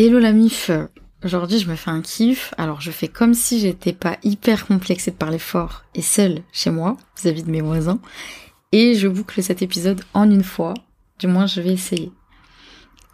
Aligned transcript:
Hello 0.00 0.20
la 0.20 0.30
mif. 0.30 0.70
Aujourd'hui 1.24 1.58
je 1.58 1.68
me 1.68 1.74
fais 1.74 1.90
un 1.90 2.02
kiff, 2.02 2.54
alors 2.56 2.80
je 2.80 2.92
fais 2.92 3.08
comme 3.08 3.34
si 3.34 3.58
j'étais 3.58 3.92
pas 3.92 4.16
hyper 4.22 4.68
complexée 4.68 5.10
de 5.10 5.16
parler 5.16 5.40
fort 5.40 5.82
et 5.96 6.02
seule 6.02 6.44
chez 6.52 6.70
moi, 6.70 6.96
vis-à-vis 7.16 7.42
de 7.42 7.50
mes 7.50 7.62
voisins, 7.62 7.98
et 8.70 8.94
je 8.94 9.08
boucle 9.08 9.42
cet 9.42 9.60
épisode 9.60 10.00
en 10.14 10.30
une 10.30 10.44
fois, 10.44 10.74
du 11.18 11.26
moins 11.26 11.46
je 11.46 11.60
vais 11.60 11.72
essayer. 11.72 12.12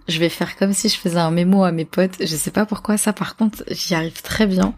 Je 0.09 0.19
vais 0.19 0.29
faire 0.29 0.57
comme 0.57 0.75
si 0.75 0.91
je 0.91 0.99
faisais 0.99 1.17
un 1.17 1.31
mémo 1.31 1.65
à 1.65 1.73
mes 1.73 1.87
potes, 1.87 2.17
je 2.21 2.37
sais 2.37 2.51
pas 2.51 2.67
pourquoi. 2.67 2.98
Ça 2.98 3.14
par 3.14 3.37
contre 3.37 3.64
j'y 3.71 3.95
arrive 3.95 4.21
très 4.21 4.46
bien, 4.46 4.75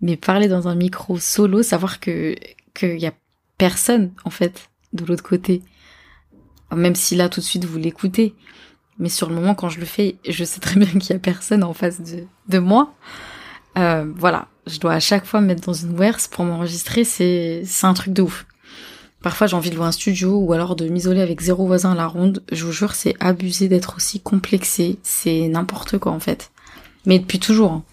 mais 0.00 0.16
parler 0.16 0.48
dans 0.48 0.68
un 0.68 0.74
micro 0.74 1.18
solo, 1.18 1.62
savoir 1.62 2.00
que 2.00 2.34
qu'il 2.72 2.98
y 2.98 3.06
a 3.06 3.12
personne 3.58 4.14
en 4.24 4.30
fait 4.30 4.70
de 4.94 5.04
l'autre 5.04 5.22
côté, 5.22 5.60
même 6.74 6.94
si 6.94 7.14
là 7.14 7.28
tout 7.28 7.40
de 7.40 7.44
suite 7.44 7.66
vous 7.66 7.76
l'écoutez, 7.76 8.34
mais 9.02 9.08
sur 9.08 9.28
le 9.28 9.34
moment 9.34 9.54
quand 9.54 9.68
je 9.68 9.80
le 9.80 9.84
fais, 9.84 10.16
je 10.26 10.44
sais 10.44 10.60
très 10.60 10.78
bien 10.78 10.88
qu'il 10.88 11.10
y 11.10 11.12
a 11.12 11.18
personne 11.18 11.64
en 11.64 11.74
face 11.74 12.00
de, 12.00 12.24
de 12.48 12.58
moi. 12.58 12.94
Euh, 13.76 14.06
voilà, 14.16 14.46
je 14.68 14.78
dois 14.78 14.92
à 14.92 15.00
chaque 15.00 15.26
fois 15.26 15.40
me 15.40 15.48
mettre 15.48 15.66
dans 15.66 15.72
une 15.72 15.98
WERS 15.98 16.28
pour 16.30 16.44
m'enregistrer, 16.44 17.04
c'est 17.04 17.64
un 17.82 17.94
truc 17.94 18.14
de 18.14 18.22
ouf. 18.22 18.46
Parfois 19.20 19.48
j'ai 19.48 19.56
envie 19.56 19.70
de 19.70 19.74
louer 19.74 19.86
un 19.86 19.92
studio 19.92 20.36
ou 20.36 20.52
alors 20.52 20.76
de 20.76 20.86
m'isoler 20.88 21.20
avec 21.20 21.40
zéro 21.40 21.66
voisin 21.66 21.92
à 21.92 21.94
la 21.96 22.06
ronde. 22.06 22.44
Je 22.52 22.64
vous 22.64 22.72
jure, 22.72 22.94
c'est 22.94 23.16
abusé 23.18 23.68
d'être 23.68 23.96
aussi 23.96 24.20
complexé, 24.20 24.98
c'est 25.02 25.48
n'importe 25.48 25.98
quoi 25.98 26.12
en 26.12 26.20
fait. 26.20 26.52
Mais 27.04 27.18
depuis 27.18 27.40
toujours. 27.40 27.72
Hein. 27.72 27.84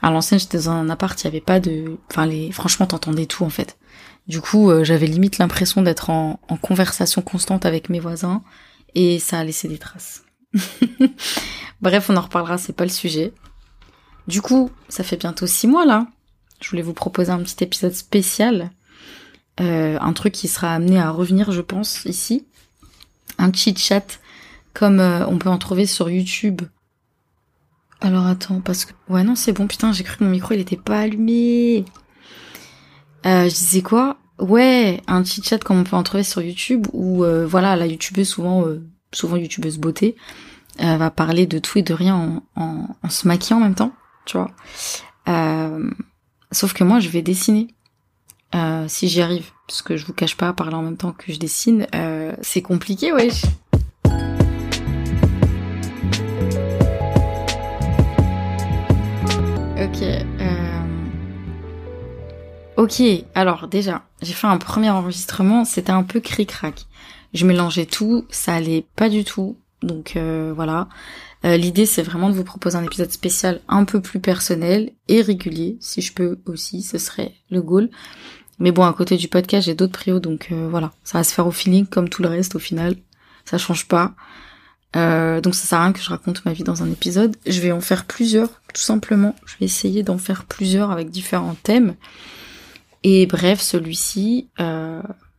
À 0.00 0.10
l'ancienne, 0.10 0.40
j'étais 0.40 0.58
dans 0.58 0.70
un 0.70 0.88
appart, 0.88 1.20
il 1.20 1.24
y 1.24 1.28
avait 1.28 1.40
pas 1.40 1.60
de, 1.60 1.98
enfin 2.10 2.24
les, 2.24 2.50
franchement, 2.50 2.86
t'entendais 2.86 3.26
tout 3.26 3.44
en 3.44 3.50
fait. 3.50 3.76
Du 4.26 4.40
coup, 4.40 4.70
euh, 4.70 4.84
j'avais 4.84 5.06
limite 5.06 5.36
l'impression 5.36 5.82
d'être 5.82 6.08
en, 6.08 6.40
en 6.48 6.56
conversation 6.56 7.20
constante 7.20 7.66
avec 7.66 7.90
mes 7.90 8.00
voisins 8.00 8.42
et 8.94 9.18
ça 9.18 9.38
a 9.38 9.44
laissé 9.44 9.68
des 9.68 9.78
traces. 9.78 10.25
Bref, 11.80 12.10
on 12.10 12.16
en 12.16 12.22
reparlera, 12.22 12.58
c'est 12.58 12.72
pas 12.72 12.84
le 12.84 12.90
sujet. 12.90 13.32
Du 14.26 14.42
coup, 14.42 14.70
ça 14.88 15.04
fait 15.04 15.16
bientôt 15.16 15.46
six 15.46 15.66
mois 15.66 15.84
là. 15.84 16.06
Je 16.60 16.70
voulais 16.70 16.82
vous 16.82 16.94
proposer 16.94 17.30
un 17.30 17.42
petit 17.42 17.62
épisode 17.62 17.92
spécial. 17.92 18.70
Euh, 19.60 19.98
un 20.00 20.12
truc 20.12 20.32
qui 20.34 20.48
sera 20.48 20.74
amené 20.74 20.98
à 20.98 21.10
revenir, 21.10 21.52
je 21.52 21.60
pense, 21.60 22.04
ici. 22.04 22.46
Un 23.38 23.52
chit 23.52 23.76
chat 23.76 24.18
comme 24.74 25.00
euh, 25.00 25.26
on 25.26 25.38
peut 25.38 25.48
en 25.48 25.58
trouver 25.58 25.86
sur 25.86 26.10
YouTube. 26.10 26.62
Alors 28.00 28.26
attends, 28.26 28.60
parce 28.60 28.84
que... 28.84 28.92
Ouais 29.08 29.24
non, 29.24 29.34
c'est 29.34 29.52
bon, 29.52 29.66
putain, 29.66 29.92
j'ai 29.92 30.04
cru 30.04 30.18
que 30.18 30.24
mon 30.24 30.30
micro 30.30 30.52
il 30.54 30.60
était 30.60 30.76
pas 30.76 31.00
allumé. 31.00 31.84
Euh, 33.24 33.44
je 33.44 33.54
disais 33.54 33.82
quoi? 33.82 34.18
Ouais, 34.38 35.00
un 35.06 35.24
chit 35.24 35.42
chat 35.42 35.58
comme 35.58 35.78
on 35.78 35.84
peut 35.84 35.96
en 35.96 36.02
trouver 36.02 36.24
sur 36.24 36.42
YouTube 36.42 36.86
où 36.92 37.24
voilà, 37.46 37.74
la 37.76 37.86
youtubeuse 37.86 38.28
souvent 38.28 38.64
souvent 39.12 39.36
youtubeuse 39.36 39.78
beauté, 39.78 40.16
euh, 40.80 40.96
va 40.96 41.10
parler 41.10 41.46
de 41.46 41.58
tout 41.58 41.78
et 41.78 41.82
de 41.82 41.94
rien 41.94 42.42
en, 42.54 42.88
se 43.08 43.26
maquillant 43.26 43.58
en 43.58 43.60
même 43.60 43.74
temps, 43.74 43.92
tu 44.24 44.36
vois. 44.36 44.50
Euh, 45.28 45.90
sauf 46.52 46.72
que 46.72 46.84
moi, 46.84 47.00
je 47.00 47.08
vais 47.08 47.22
dessiner. 47.22 47.68
Euh, 48.54 48.86
si 48.88 49.08
j'y 49.08 49.22
arrive, 49.22 49.50
parce 49.66 49.82
que 49.82 49.96
je 49.96 50.06
vous 50.06 50.12
cache 50.12 50.36
pas, 50.36 50.52
parler 50.52 50.74
en 50.74 50.82
même 50.82 50.96
temps 50.96 51.12
que 51.12 51.32
je 51.32 51.38
dessine, 51.38 51.86
c'est 52.42 52.62
compliqué, 52.62 53.12
wesh. 53.12 53.42
Ok. 59.78 60.25
Ok, 62.76 63.02
alors 63.34 63.68
déjà, 63.68 64.02
j'ai 64.20 64.34
fait 64.34 64.46
un 64.46 64.58
premier 64.58 64.90
enregistrement, 64.90 65.64
c'était 65.64 65.92
un 65.92 66.02
peu 66.02 66.20
cric-crac. 66.20 66.84
Je 67.32 67.46
mélangeais 67.46 67.86
tout, 67.86 68.26
ça 68.28 68.54
allait 68.54 68.84
pas 68.96 69.08
du 69.08 69.24
tout. 69.24 69.56
Donc 69.82 70.14
euh, 70.16 70.52
voilà. 70.54 70.88
Euh, 71.46 71.56
l'idée 71.56 71.86
c'est 71.86 72.02
vraiment 72.02 72.28
de 72.28 72.34
vous 72.34 72.44
proposer 72.44 72.76
un 72.76 72.84
épisode 72.84 73.10
spécial 73.10 73.62
un 73.68 73.84
peu 73.84 74.02
plus 74.02 74.20
personnel 74.20 74.92
et 75.08 75.22
régulier, 75.22 75.78
si 75.80 76.02
je 76.02 76.12
peux 76.12 76.38
aussi, 76.44 76.82
ce 76.82 76.98
serait 76.98 77.32
le 77.50 77.62
goal. 77.62 77.88
Mais 78.58 78.72
bon, 78.72 78.84
à 78.84 78.92
côté 78.92 79.16
du 79.16 79.28
podcast, 79.28 79.66
j'ai 79.66 79.74
d'autres 79.74 79.98
prios, 79.98 80.20
donc 80.20 80.48
euh, 80.52 80.68
voilà, 80.70 80.92
ça 81.02 81.16
va 81.16 81.24
se 81.24 81.32
faire 81.32 81.46
au 81.46 81.52
feeling 81.52 81.86
comme 81.86 82.10
tout 82.10 82.22
le 82.22 82.28
reste 82.28 82.56
au 82.56 82.58
final. 82.58 82.96
Ça 83.46 83.56
change 83.56 83.88
pas. 83.88 84.14
donc 84.94 85.54
ça 85.54 85.66
sert 85.66 85.78
à 85.78 85.84
rien 85.84 85.92
que 85.94 86.00
je 86.00 86.10
raconte 86.10 86.44
ma 86.44 86.52
vie 86.52 86.64
dans 86.64 86.82
un 86.82 86.90
épisode. 86.90 87.36
Je 87.46 87.60
vais 87.60 87.72
en 87.72 87.80
faire 87.80 88.04
plusieurs, 88.04 88.60
tout 88.74 88.82
simplement. 88.82 89.34
Je 89.46 89.54
vais 89.60 89.66
essayer 89.66 90.02
d'en 90.02 90.18
faire 90.18 90.44
plusieurs 90.44 90.90
avec 90.90 91.08
différents 91.08 91.56
thèmes. 91.62 91.94
Et 93.08 93.26
bref, 93.26 93.60
celui-ci, 93.60 94.48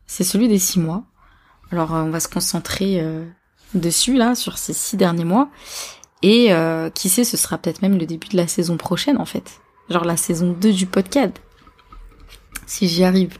c'est 0.05 0.23
celui 0.23 0.47
des 0.47 0.57
six 0.57 0.79
mois. 0.79 1.03
Alors 1.69 1.91
on 1.91 2.09
va 2.09 2.21
se 2.21 2.29
concentrer 2.29 3.03
dessus 3.73 4.15
là 4.15 4.35
sur 4.35 4.57
ces 4.57 4.73
six 4.73 4.97
derniers 4.97 5.25
mois. 5.25 5.49
Et 6.23 6.51
euh, 6.51 6.89
qui 6.89 7.09
sait, 7.09 7.23
ce 7.23 7.37
sera 7.37 7.57
peut-être 7.57 7.81
même 7.81 7.97
le 7.97 8.05
début 8.05 8.27
de 8.27 8.37
la 8.37 8.47
saison 8.47 8.77
prochaine 8.77 9.17
en 9.17 9.25
fait. 9.25 9.59
Genre 9.89 10.05
la 10.05 10.17
saison 10.17 10.55
2 10.59 10.73
du 10.73 10.85
podcast. 10.85 11.33
Si 12.65 12.87
j'y 12.87 13.03
arrive. 13.03 13.37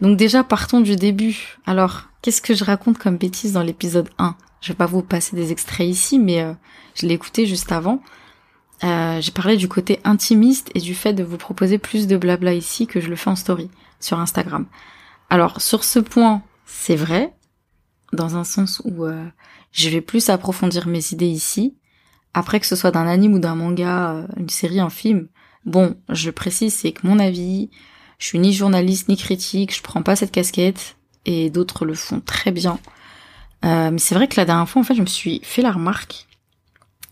Donc 0.00 0.16
déjà 0.16 0.44
partons 0.44 0.80
du 0.80 0.96
début. 0.96 1.58
Alors, 1.66 2.04
qu'est-ce 2.22 2.42
que 2.42 2.54
je 2.54 2.64
raconte 2.64 2.98
comme 2.98 3.16
bêtise 3.16 3.52
dans 3.52 3.62
l'épisode 3.62 4.08
1 4.18 4.34
Je 4.60 4.68
vais 4.68 4.76
pas 4.76 4.86
vous 4.86 5.02
passer 5.02 5.36
des 5.36 5.52
extraits 5.52 5.88
ici, 5.88 6.18
mais 6.18 6.42
euh, 6.42 6.52
je 6.94 7.06
l'ai 7.06 7.14
écouté 7.14 7.46
juste 7.46 7.72
avant. 7.72 8.02
Euh, 8.84 9.20
j'ai 9.20 9.32
parlé 9.32 9.56
du 9.56 9.68
côté 9.68 9.98
intimiste 10.04 10.70
et 10.74 10.80
du 10.80 10.94
fait 10.94 11.12
de 11.12 11.24
vous 11.24 11.36
proposer 11.36 11.78
plus 11.78 12.06
de 12.06 12.16
blabla 12.16 12.54
ici 12.54 12.86
que 12.86 13.00
je 13.00 13.08
le 13.08 13.16
fais 13.16 13.30
en 13.30 13.36
story 13.36 13.70
sur 13.98 14.20
Instagram. 14.20 14.66
Alors 15.30 15.60
sur 15.60 15.84
ce 15.84 15.98
point, 15.98 16.42
c'est 16.64 16.96
vrai, 16.96 17.34
dans 18.12 18.36
un 18.36 18.44
sens 18.44 18.80
où 18.84 19.04
euh, 19.04 19.26
je 19.72 19.88
vais 19.88 20.00
plus 20.00 20.30
approfondir 20.30 20.86
mes 20.86 21.12
idées 21.12 21.26
ici. 21.26 21.76
Après 22.34 22.60
que 22.60 22.66
ce 22.66 22.76
soit 22.76 22.90
d'un 22.90 23.06
anime 23.06 23.34
ou 23.34 23.38
d'un 23.38 23.54
manga, 23.54 24.10
euh, 24.12 24.26
une 24.36 24.48
série, 24.48 24.80
un 24.80 24.90
film, 24.90 25.28
bon, 25.64 25.96
je 26.08 26.30
précise, 26.30 26.74
c'est 26.74 26.92
que 26.92 27.06
mon 27.06 27.18
avis, 27.18 27.70
je 28.18 28.26
suis 28.26 28.38
ni 28.38 28.52
journaliste 28.52 29.08
ni 29.08 29.16
critique, 29.16 29.74
je 29.74 29.82
prends 29.82 30.02
pas 30.02 30.16
cette 30.16 30.30
casquette, 30.30 30.96
et 31.24 31.50
d'autres 31.50 31.84
le 31.84 31.94
font 31.94 32.20
très 32.20 32.52
bien. 32.52 32.78
Euh, 33.64 33.90
mais 33.90 33.98
c'est 33.98 34.14
vrai 34.14 34.28
que 34.28 34.36
la 34.36 34.44
dernière 34.44 34.68
fois, 34.68 34.80
en 34.80 34.84
fait, 34.84 34.94
je 34.94 35.00
me 35.00 35.06
suis 35.06 35.40
fait 35.42 35.62
la 35.62 35.72
remarque 35.72 36.27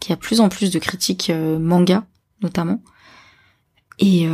qu'il 0.00 0.10
y 0.10 0.12
a 0.12 0.16
plus 0.16 0.40
en 0.40 0.48
plus 0.48 0.70
de 0.70 0.78
critiques 0.78 1.30
manga, 1.30 2.06
notamment, 2.42 2.82
et 3.98 4.28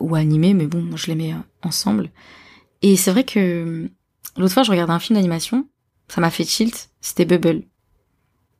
ou 0.00 0.14
animé, 0.14 0.54
mais 0.54 0.66
bon, 0.66 0.96
je 0.96 1.06
les 1.06 1.14
mets 1.14 1.34
ensemble. 1.62 2.10
Et 2.82 2.96
c'est 2.96 3.10
vrai 3.10 3.24
que 3.24 3.88
l'autre 4.36 4.54
fois, 4.54 4.62
je 4.62 4.70
regardais 4.70 4.92
un 4.92 4.98
film 4.98 5.16
d'animation 5.16 5.66
ça 6.08 6.20
m'a 6.20 6.30
fait 6.30 6.44
tilt, 6.44 6.90
c'était 7.00 7.24
Bubble. 7.24 7.62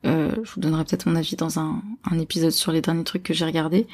Euh, 0.05 0.34
je 0.45 0.53
vous 0.53 0.61
donnerai 0.61 0.84
peut-être 0.84 1.07
mon 1.07 1.17
avis 1.17 1.37
dans 1.37 1.59
un, 1.59 1.83
épisode 2.19 2.51
sur 2.51 2.73
les 2.73 2.81
derniers 2.81 3.05
trucs 3.05 3.23
que 3.23 3.34
j'ai 3.34 3.45
regardés. 3.45 3.87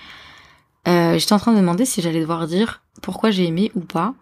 Euh, 0.88 1.18
J'étais 1.18 1.32
en 1.32 1.38
train 1.38 1.52
de 1.52 1.56
me 1.56 1.62
demander 1.62 1.84
si 1.84 2.02
j'allais 2.02 2.20
devoir 2.20 2.46
dire 2.46 2.82
pourquoi 3.02 3.30
j'ai 3.30 3.46
aimé 3.46 3.70
ou 3.74 3.80
pas, 3.80 4.14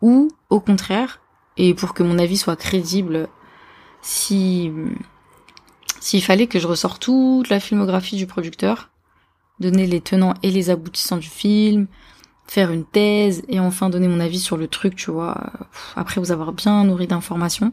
ou 0.00 0.28
au 0.50 0.60
contraire, 0.60 1.20
et 1.56 1.74
pour 1.74 1.94
que 1.94 2.02
mon 2.02 2.18
avis 2.18 2.36
soit 2.36 2.56
crédible, 2.56 3.28
si 4.02 4.70
s'il 6.00 6.22
fallait 6.22 6.46
que 6.46 6.58
je 6.58 6.66
ressorte 6.66 7.02
toute 7.02 7.48
la 7.48 7.60
filmographie 7.60 8.16
du 8.16 8.26
producteur, 8.26 8.90
donner 9.60 9.86
les 9.86 10.00
tenants 10.00 10.34
et 10.42 10.50
les 10.50 10.70
aboutissants 10.70 11.16
du 11.16 11.28
film, 11.28 11.86
faire 12.46 12.70
une 12.70 12.84
thèse 12.84 13.42
et 13.48 13.60
enfin 13.60 13.90
donner 13.90 14.08
mon 14.08 14.20
avis 14.20 14.40
sur 14.40 14.56
le 14.56 14.68
truc, 14.68 14.96
tu 14.96 15.10
vois, 15.10 15.52
après 15.96 16.20
vous 16.20 16.32
avoir 16.32 16.52
bien 16.52 16.84
nourri 16.84 17.06
d'informations. 17.06 17.72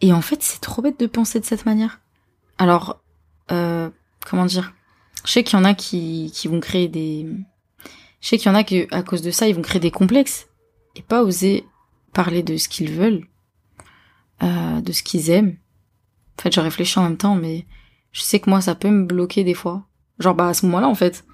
Et 0.00 0.12
en 0.12 0.20
fait, 0.20 0.42
c'est 0.42 0.60
trop 0.60 0.82
bête 0.82 1.00
de 1.00 1.06
penser 1.06 1.40
de 1.40 1.44
cette 1.44 1.66
manière. 1.66 2.00
Alors, 2.58 3.00
euh, 3.50 3.88
comment 4.28 4.44
dire? 4.44 4.74
Je 5.24 5.32
sais 5.32 5.42
qu'il 5.42 5.58
y 5.58 5.62
en 5.62 5.64
a 5.64 5.74
qui, 5.74 6.30
qui 6.34 6.48
vont 6.48 6.60
créer 6.60 6.88
des... 6.88 7.26
Je 8.20 8.28
sais 8.28 8.38
qu'il 8.38 8.50
y 8.50 8.54
en 8.54 8.56
a 8.56 8.64
qui, 8.64 8.86
à 8.90 9.02
cause 9.02 9.22
de 9.22 9.30
ça, 9.30 9.48
ils 9.48 9.54
vont 9.54 9.62
créer 9.62 9.80
des 9.80 9.90
complexes 9.90 10.48
et 10.96 11.02
pas 11.02 11.22
oser 11.22 11.64
parler 12.12 12.42
de 12.42 12.56
ce 12.56 12.68
qu'ils 12.68 12.92
veulent, 12.92 13.26
euh, 14.42 14.80
de 14.80 14.92
ce 14.92 15.02
qu'ils 15.02 15.30
aiment. 15.30 15.56
En 16.38 16.42
fait, 16.42 16.54
je 16.54 16.60
réfléchis 16.60 16.98
en 16.98 17.04
même 17.04 17.16
temps, 17.16 17.34
mais 17.34 17.66
je 18.12 18.22
sais 18.22 18.40
que 18.40 18.48
moi, 18.48 18.60
ça 18.60 18.74
peut 18.74 18.90
me 18.90 19.04
bloquer 19.04 19.44
des 19.44 19.54
fois. 19.54 19.82
Genre, 20.18 20.34
bah, 20.34 20.48
à 20.48 20.54
ce 20.54 20.66
moment-là, 20.66 20.88
en 20.88 20.94
fait. 20.94 21.24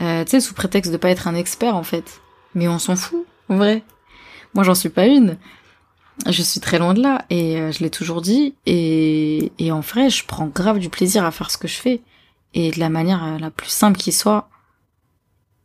Euh, 0.00 0.24
tu 0.24 0.30
sais, 0.30 0.40
sous 0.40 0.54
prétexte 0.54 0.92
de 0.92 0.96
pas 0.96 1.10
être 1.10 1.26
un 1.26 1.34
expert, 1.34 1.74
en 1.74 1.82
fait. 1.82 2.20
Mais 2.54 2.68
on 2.68 2.78
s'en 2.78 2.96
fout, 2.96 3.26
en 3.48 3.56
vrai. 3.56 3.82
Moi, 4.54 4.64
j'en 4.64 4.74
suis 4.74 4.88
pas 4.88 5.06
une. 5.06 5.38
Je 6.26 6.42
suis 6.42 6.60
très 6.60 6.78
loin 6.78 6.94
de 6.94 7.02
là 7.02 7.24
et 7.30 7.60
euh, 7.60 7.72
je 7.72 7.78
l'ai 7.80 7.90
toujours 7.90 8.20
dit 8.20 8.54
et, 8.66 9.52
en 9.70 9.80
vrai 9.80 10.10
je 10.10 10.26
prends 10.26 10.46
grave 10.46 10.78
du 10.78 10.88
plaisir 10.88 11.24
à 11.24 11.30
faire 11.30 11.50
ce 11.50 11.58
que 11.58 11.68
je 11.68 11.76
fais 11.76 12.02
et 12.54 12.70
de 12.72 12.80
la 12.80 12.88
manière 12.88 13.24
euh, 13.24 13.38
la 13.38 13.50
plus 13.50 13.68
simple 13.68 13.96
qui 13.96 14.10
soit 14.10 14.50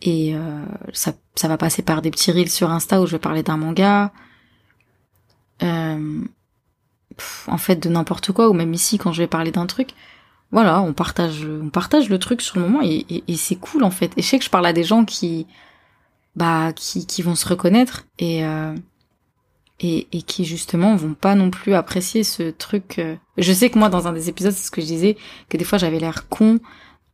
et 0.01 0.35
euh, 0.35 0.63
ça, 0.93 1.13
ça 1.35 1.47
va 1.47 1.57
passer 1.57 1.81
par 1.81 2.01
des 2.01 2.11
petits 2.11 2.31
reels 2.31 2.51
sur 2.51 2.69
Insta 2.69 3.01
où 3.01 3.07
je 3.07 3.13
vais 3.13 3.19
parler 3.19 3.41
d'un 3.41 3.57
manga 3.57 4.13
en 7.47 7.57
fait 7.57 7.75
de 7.77 7.89
n'importe 7.89 8.31
quoi 8.31 8.49
ou 8.49 8.53
même 8.53 8.73
ici 8.73 8.97
quand 8.97 9.11
je 9.11 9.21
vais 9.21 9.27
parler 9.27 9.51
d'un 9.51 9.65
truc 9.65 9.89
voilà 10.51 10.81
on 10.81 10.93
partage 10.93 11.45
on 11.45 11.69
partage 11.69 12.09
le 12.09 12.19
truc 12.19 12.41
sur 12.41 12.59
le 12.59 12.67
moment 12.67 12.81
et, 12.83 13.23
c'est 13.35 13.55
cool 13.55 13.83
en 13.83 13.91
fait 13.91 14.11
et 14.17 14.21
je 14.21 14.27
sais 14.27 14.39
que 14.39 14.45
je 14.45 14.49
parle 14.49 14.65
à 14.65 14.73
des 14.73 14.83
gens 14.83 15.05
qui 15.05 15.47
bah 16.35 16.73
qui, 16.73 17.21
vont 17.21 17.35
se 17.35 17.47
reconnaître 17.47 18.05
et 18.19 18.45
euh, 18.45 18.75
et, 19.79 20.07
et 20.11 20.21
qui 20.21 20.45
justement 20.45 20.95
vont 20.95 21.13
pas 21.13 21.35
non 21.35 21.49
plus 21.49 21.73
apprécier 21.73 22.23
ce 22.23 22.51
truc. 22.51 22.99
Euh. 22.99 23.15
Je 23.37 23.51
sais 23.51 23.69
que 23.69 23.77
moi 23.77 23.89
dans 23.89 24.07
un 24.07 24.13
des 24.13 24.29
épisodes 24.29 24.53
c'est 24.53 24.65
ce 24.65 24.71
que 24.71 24.81
je 24.81 24.87
disais 24.87 25.17
que 25.49 25.57
des 25.57 25.65
fois 25.65 25.77
j'avais 25.77 25.99
l'air 25.99 26.27
con 26.29 26.59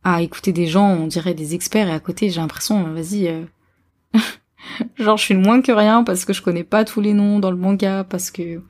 à 0.04 0.22
écouter 0.22 0.52
des 0.52 0.66
gens, 0.66 0.88
on 0.88 1.06
dirait 1.06 1.34
des 1.34 1.54
experts, 1.54 1.88
et 1.88 1.92
à 1.92 2.00
côté, 2.00 2.30
j'ai 2.30 2.40
l'impression, 2.40 2.82
vas-y, 2.92 3.28
euh, 3.28 3.44
genre 4.98 5.16
je 5.16 5.24
suis 5.24 5.34
le 5.34 5.40
moins 5.40 5.60
que 5.60 5.72
rien 5.72 6.04
parce 6.04 6.24
que 6.24 6.32
je 6.32 6.42
connais 6.42 6.64
pas 6.64 6.84
tous 6.84 7.00
les 7.00 7.12
noms 7.12 7.38
dans 7.38 7.50
le 7.50 7.56
manga, 7.56 8.04
parce 8.04 8.30
que 8.30 8.62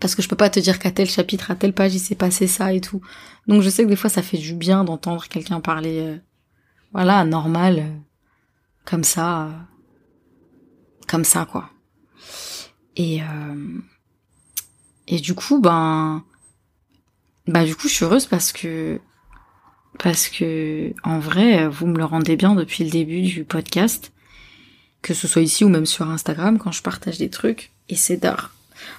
parce 0.00 0.14
que 0.14 0.22
je 0.22 0.28
peux 0.28 0.36
pas 0.36 0.50
te 0.50 0.60
dire 0.60 0.78
qu'à 0.78 0.90
tel 0.90 1.08
chapitre, 1.08 1.50
à 1.50 1.54
telle 1.54 1.72
page, 1.72 1.94
il 1.94 2.00
s'est 2.00 2.14
passé 2.14 2.46
ça 2.46 2.72
et 2.72 2.80
tout. 2.80 3.00
Donc 3.46 3.62
je 3.62 3.70
sais 3.70 3.84
que 3.84 3.88
des 3.88 3.96
fois, 3.96 4.10
ça 4.10 4.22
fait 4.22 4.38
du 4.38 4.54
bien 4.54 4.84
d'entendre 4.84 5.26
quelqu'un 5.28 5.60
parler, 5.60 5.98
euh, 6.00 6.18
voilà, 6.92 7.24
normal, 7.24 7.78
euh, 7.78 7.98
comme 8.84 9.04
ça, 9.04 9.50
comme 11.08 11.24
ça, 11.24 11.46
quoi. 11.46 11.70
Et 12.96 13.20
et 15.06 15.18
du 15.18 15.34
coup, 15.34 15.60
ben, 15.60 16.24
bah 17.46 17.64
du 17.64 17.74
coup, 17.76 17.88
je 17.88 17.94
suis 17.94 18.04
heureuse 18.04 18.26
parce 18.26 18.52
que 18.52 19.00
parce 19.98 20.28
que 20.28 20.92
en 21.04 21.18
vrai, 21.18 21.68
vous 21.68 21.86
me 21.86 21.98
le 21.98 22.04
rendez 22.04 22.36
bien 22.36 22.54
depuis 22.54 22.84
le 22.84 22.90
début 22.90 23.22
du 23.22 23.44
podcast, 23.44 24.12
que 25.02 25.14
ce 25.14 25.28
soit 25.28 25.42
ici 25.42 25.64
ou 25.64 25.68
même 25.68 25.86
sur 25.86 26.08
Instagram 26.08 26.58
quand 26.58 26.72
je 26.72 26.82
partage 26.82 27.18
des 27.18 27.30
trucs, 27.30 27.72
et 27.88 27.96
c'est 27.96 28.16
d'art. 28.16 28.52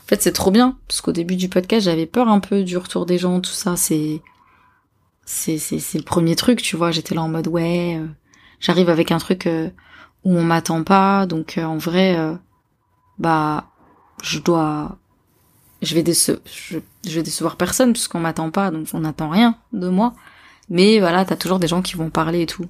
En 0.04 0.08
fait, 0.08 0.22
c'est 0.22 0.32
trop 0.32 0.52
bien 0.52 0.78
parce 0.88 1.02
qu'au 1.02 1.12
début 1.12 1.36
du 1.36 1.50
podcast, 1.50 1.86
j'avais 1.86 2.06
peur 2.06 2.28
un 2.28 2.40
peu 2.40 2.64
du 2.64 2.78
retour 2.78 3.06
des 3.06 3.18
gens, 3.18 3.42
tout 3.42 3.52
ça. 3.52 3.76
C'est 3.76 4.22
c'est 5.26 5.58
c'est 5.58 5.98
le 5.98 6.04
premier 6.04 6.36
truc, 6.36 6.62
tu 6.62 6.76
vois. 6.76 6.92
J'étais 6.92 7.16
là 7.16 7.22
en 7.22 7.30
mode 7.30 7.48
ouais, 7.48 7.98
euh, 8.00 8.08
j'arrive 8.60 8.90
avec 8.90 9.12
un 9.12 9.18
truc 9.18 9.48
euh, 9.48 9.70
où 10.24 10.36
on 10.36 10.44
m'attend 10.44 10.84
pas, 10.84 11.26
donc 11.26 11.58
euh, 11.58 11.64
en 11.64 11.78
vrai, 11.78 12.18
bah 13.20 13.66
je 14.24 14.40
dois 14.40 14.98
je 15.82 15.96
vais 15.96 16.04
déce 16.04 16.32
je, 16.46 16.80
vais 17.10 17.24
décevoir 17.24 17.58
personne 17.58 17.94
puisqu'on 17.94 18.20
m'attend 18.20 18.52
pas, 18.52 18.72
donc 18.72 18.88
on 18.94 19.00
n'attend 19.00 19.30
rien 19.30 19.58
de 19.74 19.90
moi. 19.90 20.14
Mais 20.70 21.00
voilà, 21.00 21.26
t'as 21.26 21.36
toujours 21.36 21.60
des 21.60 21.68
gens 21.68 21.82
qui 21.82 21.96
vont 21.96 22.10
parler 22.10 22.42
et 22.42 22.46
tout. 22.48 22.66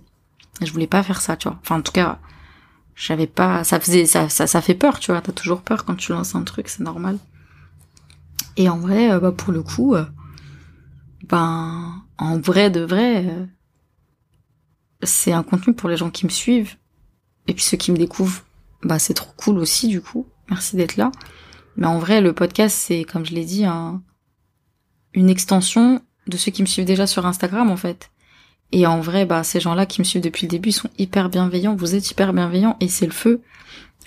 je 0.62 0.72
voulais 0.72 0.88
pas 0.88 1.04
faire 1.04 1.22
ça, 1.22 1.38
tu 1.38 1.48
vois. 1.48 1.58
Enfin, 1.62 1.78
en 1.78 1.82
tout 1.82 1.94
cas, 1.94 2.20
j'avais 2.96 3.28
pas, 3.28 3.64
ça 3.64 3.80
faisait, 3.80 4.06
ça, 4.06 4.30
ça, 4.30 4.48
ça 4.48 4.62
fait 4.62 4.74
peur, 4.74 5.00
tu 5.00 5.12
vois. 5.12 5.22
T'as 5.22 5.34
toujours 5.34 5.62
peur 5.62 5.86
quand 5.86 5.96
tu 5.96 6.12
lances 6.12 6.36
un 6.36 6.44
truc, 6.44 6.70
c'est 6.70 6.84
normal. 6.84 7.20
Et 8.58 8.70
en 8.70 8.78
vrai, 8.78 9.12
euh, 9.12 9.20
bah 9.20 9.34
pour 9.34 9.52
le 9.52 9.62
coup, 9.62 9.96
euh, 9.96 10.06
ben, 11.28 12.04
en 12.18 12.40
vrai 12.40 12.70
de 12.70 12.82
vrai, 12.82 13.26
euh, 13.26 13.46
c'est 15.04 15.34
un 15.34 15.44
contenu 15.44 15.74
pour 15.74 15.90
les 15.90 15.98
gens 15.98 16.10
qui 16.10 16.26
me 16.26 16.32
suivent. 16.32 16.76
Et 17.48 17.54
puis 17.54 17.64
ceux 17.64 17.78
qui 17.78 17.92
me 17.92 17.98
découvrent, 17.98 18.44
bah 18.82 18.98
c'est 18.98 19.14
trop 19.14 19.32
cool 19.38 19.58
aussi 19.60 19.88
du 19.88 20.02
coup. 20.02 20.28
Merci 20.50 20.78
d'être 20.78 20.96
là. 20.96 21.12
Mais 21.76 21.88
en 21.88 22.00
vrai, 22.00 22.22
le 22.22 22.34
podcast, 22.34 22.78
c'est, 22.78 23.04
comme 23.04 23.26
je 23.26 23.34
l'ai 23.34 23.44
dit, 23.44 23.66
un, 23.66 24.02
une 25.14 25.30
extension 25.30 26.02
de 26.28 26.38
ceux 26.38 26.52
qui 26.52 26.62
me 26.62 26.68
suivent 26.68 26.86
déjà 26.86 27.08
sur 27.08 27.26
Instagram, 27.26 27.70
en 27.70 27.78
fait. 27.78 28.10
Et 28.72 28.86
en 28.88 29.00
vrai, 29.00 29.26
bah, 29.26 29.44
ces 29.44 29.60
gens-là 29.60 29.86
qui 29.86 30.02
me 30.02 30.06
suivent 30.06 30.24
depuis 30.24 30.46
le 30.46 30.52
début 30.52 30.72
sont 30.72 30.90
hyper 30.98 31.30
bienveillants. 31.30 31.76
Vous 31.76 31.96
êtes 31.96 32.10
hyper 32.10 32.34
bienveillants 32.34 32.78
et 32.80 32.88
c'est 32.88 33.06
le 33.06 33.12
feu. 33.12 33.42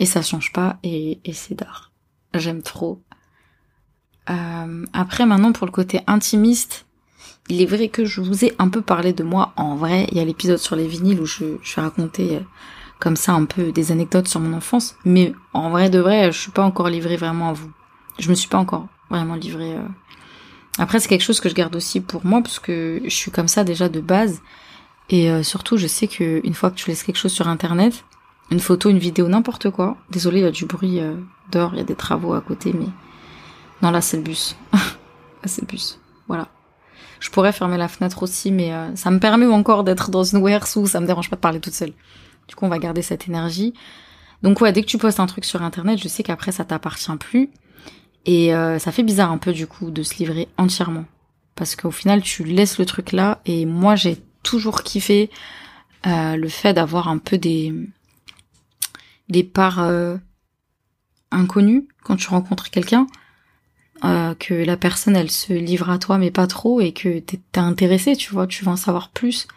Et 0.01 0.07
ça 0.07 0.23
change 0.23 0.53
pas 0.53 0.79
et, 0.83 1.21
c'est 1.33 1.55
d'art. 1.55 1.91
J'aime 2.35 2.63
trop. 2.63 3.01
Euh, 4.31 4.85
après, 4.93 5.27
maintenant, 5.27 5.53
pour 5.53 5.67
le 5.67 5.73
côté 5.73 6.01
intimiste, 6.07 6.87
il 7.49 7.63
est 7.63 7.67
vrai 7.67 7.89
que 7.89 8.05
je 8.05 8.21
vous 8.21 8.45
ai 8.45 8.55
un 8.59 8.69
peu 8.69 8.83
parlé 8.83 9.13
de 9.13 9.25
moi. 9.25 9.53
En 9.57 9.75
vrai, 9.75 10.07
il 10.11 10.19
y 10.19 10.21
a 10.21 10.25
l'épisode 10.25 10.59
sur 10.59 10.77
les 10.77 10.87
vinyles 10.87 11.21
où 11.21 11.27
je, 11.27 11.57
je 11.63 11.77
vais 11.77 11.83
raconter 11.83 12.37
euh, 12.37 12.41
comme 12.99 13.17
ça 13.17 13.33
un 13.33 13.45
peu 13.45 13.73
des 13.73 13.91
anecdotes 13.91 14.29
sur 14.29 14.41
mon 14.41 14.57
enfance. 14.57 14.97
Mais 15.05 15.33
en 15.55 15.71
vrai 15.71 15.89
de 15.89 15.99
vrai, 15.99 16.31
je 16.31 16.39
suis 16.39 16.51
pas 16.51 16.63
encore 16.63 16.89
livrée 16.89 17.17
vraiment 17.17 17.49
à 17.49 17.53
vous. 17.53 17.73
Je 18.19 18.29
me 18.29 18.35
suis 18.35 18.49
pas 18.49 18.59
encore 18.59 18.87
vraiment 19.11 19.35
livrée. 19.35 19.77
Euh. 19.77 19.89
Après, 20.79 21.01
c'est 21.01 21.09
quelque 21.09 21.23
chose 21.23 21.41
que 21.41 21.49
je 21.49 21.55
garde 21.55 21.75
aussi 21.77 22.01
pour 22.01 22.25
moi 22.25 22.41
parce 22.43 22.59
que 22.59 23.01
je 23.05 23.15
suis 23.15 23.31
comme 23.31 23.49
ça 23.49 23.65
déjà 23.65 23.89
de 23.89 24.01
base. 24.01 24.41
Et 25.11 25.31
euh, 25.31 25.43
surtout, 25.43 25.77
je 25.77 25.87
sais 25.87 26.07
que 26.07 26.41
une 26.45 26.55
fois 26.55 26.71
que 26.71 26.77
tu 26.77 26.89
laisses 26.89 27.03
quelque 27.03 27.17
chose 27.17 27.33
sur 27.33 27.49
internet, 27.49 28.05
une 28.51 28.61
photo, 28.61 28.91
une 28.91 28.99
vidéo, 28.99 29.29
n'importe 29.29 29.71
quoi. 29.71 29.97
Désolée, 30.11 30.41
il 30.41 30.45
y 30.45 30.47
a 30.47 30.51
du 30.51 30.67
bruit 30.67 31.01
euh, 31.01 31.17
dehors, 31.51 31.73
il 31.75 31.79
y 31.79 31.81
a 31.81 31.85
des 31.85 31.95
travaux 31.95 32.35
à 32.35 32.41
côté, 32.41 32.73
mais 32.73 32.87
non 33.83 33.91
là 33.91 34.01
c'est 34.01 34.17
le 34.17 34.23
bus. 34.23 34.57
c'est 35.45 35.63
le 35.63 35.67
bus. 35.67 35.99
Voilà. 36.29 36.49
Je 37.21 37.31
pourrais 37.31 37.53
fermer 37.53 37.79
la 37.79 37.89
fenêtre 37.89 38.23
aussi, 38.23 38.53
mais 38.53 38.73
ça 38.95 39.11
me 39.11 39.19
permet 39.19 39.47
encore 39.47 39.83
d'être 39.83 40.11
dans 40.11 40.23
une 40.23 40.39
warehouse 40.39 40.77
où 40.77 40.87
ça 40.87 41.01
me 41.01 41.07
dérange 41.07 41.29
pas 41.29 41.35
de 41.35 41.41
parler 41.41 41.59
toute 41.59 41.75
seule. 41.75 41.93
Du 42.47 42.55
coup, 42.55 42.65
on 42.65 42.69
va 42.69 42.79
garder 42.79 43.03
cette 43.03 43.27
énergie. 43.27 43.75
Donc 44.43 44.61
ouais, 44.61 44.73
dès 44.73 44.83
que 44.83 44.87
tu 44.87 44.99
postes 44.99 45.21
un 45.21 45.27
truc 45.27 45.45
sur 45.45 45.63
internet, 45.63 45.99
je 46.01 46.09
sais 46.09 46.23
qu'après 46.23 46.53
ça 46.53 46.65
t'appartient 46.65 47.17
plus. 47.19 47.51
Et 48.29 48.55
euh, 48.55 48.79
ça 48.79 48.93
fait 48.93 49.03
bizarre 49.03 49.33
un 49.33 49.39
peu 49.39 49.53
du 49.53 49.67
coup 49.67 49.91
de 49.91 50.03
se 50.03 50.17
livrer 50.17 50.49
entièrement. 50.59 51.07
Parce 51.55 51.77
qu'au 51.77 51.91
final, 51.91 52.21
tu 52.21 52.45
laisses 52.45 52.79
le 52.79 52.85
truc 52.85 53.13
là. 53.13 53.41
Et 53.47 53.65
moi, 53.65 53.97
j'ai 53.97 54.19
toujours 54.43 54.83
kiffé 54.83 55.31
euh, 56.07 56.37
le 56.37 56.49
fait 56.49 56.75
d'avoir 56.75 57.09
un 57.09 57.17
peu 57.17 57.39
des 57.39 57.73
des 59.31 59.45
parts 59.45 59.81
euh, 59.81 60.19
inconnues 61.31 61.89
quand 62.03 62.17
tu 62.17 62.29
rencontres 62.29 62.71
quelqu'un. 62.71 63.07
que 64.03 64.55
la 64.55 64.77
personne 64.77 65.17
elle 65.17 65.31
se 65.31 65.53
livre 65.53 65.91
à 65.91 65.99
toi 65.99 66.19
mais 66.19 66.31
pas 66.31 66.47
trop 66.47 66.81
et 66.81 66.93
que 66.93 67.19
t'es 67.19 67.41
intéressé 67.59 68.15
tu 68.15 68.33
vois 68.33 68.47
tu 68.47 68.65
veux 68.65 68.71
en 68.71 68.77
savoir 68.77 69.11
plus 69.11 69.49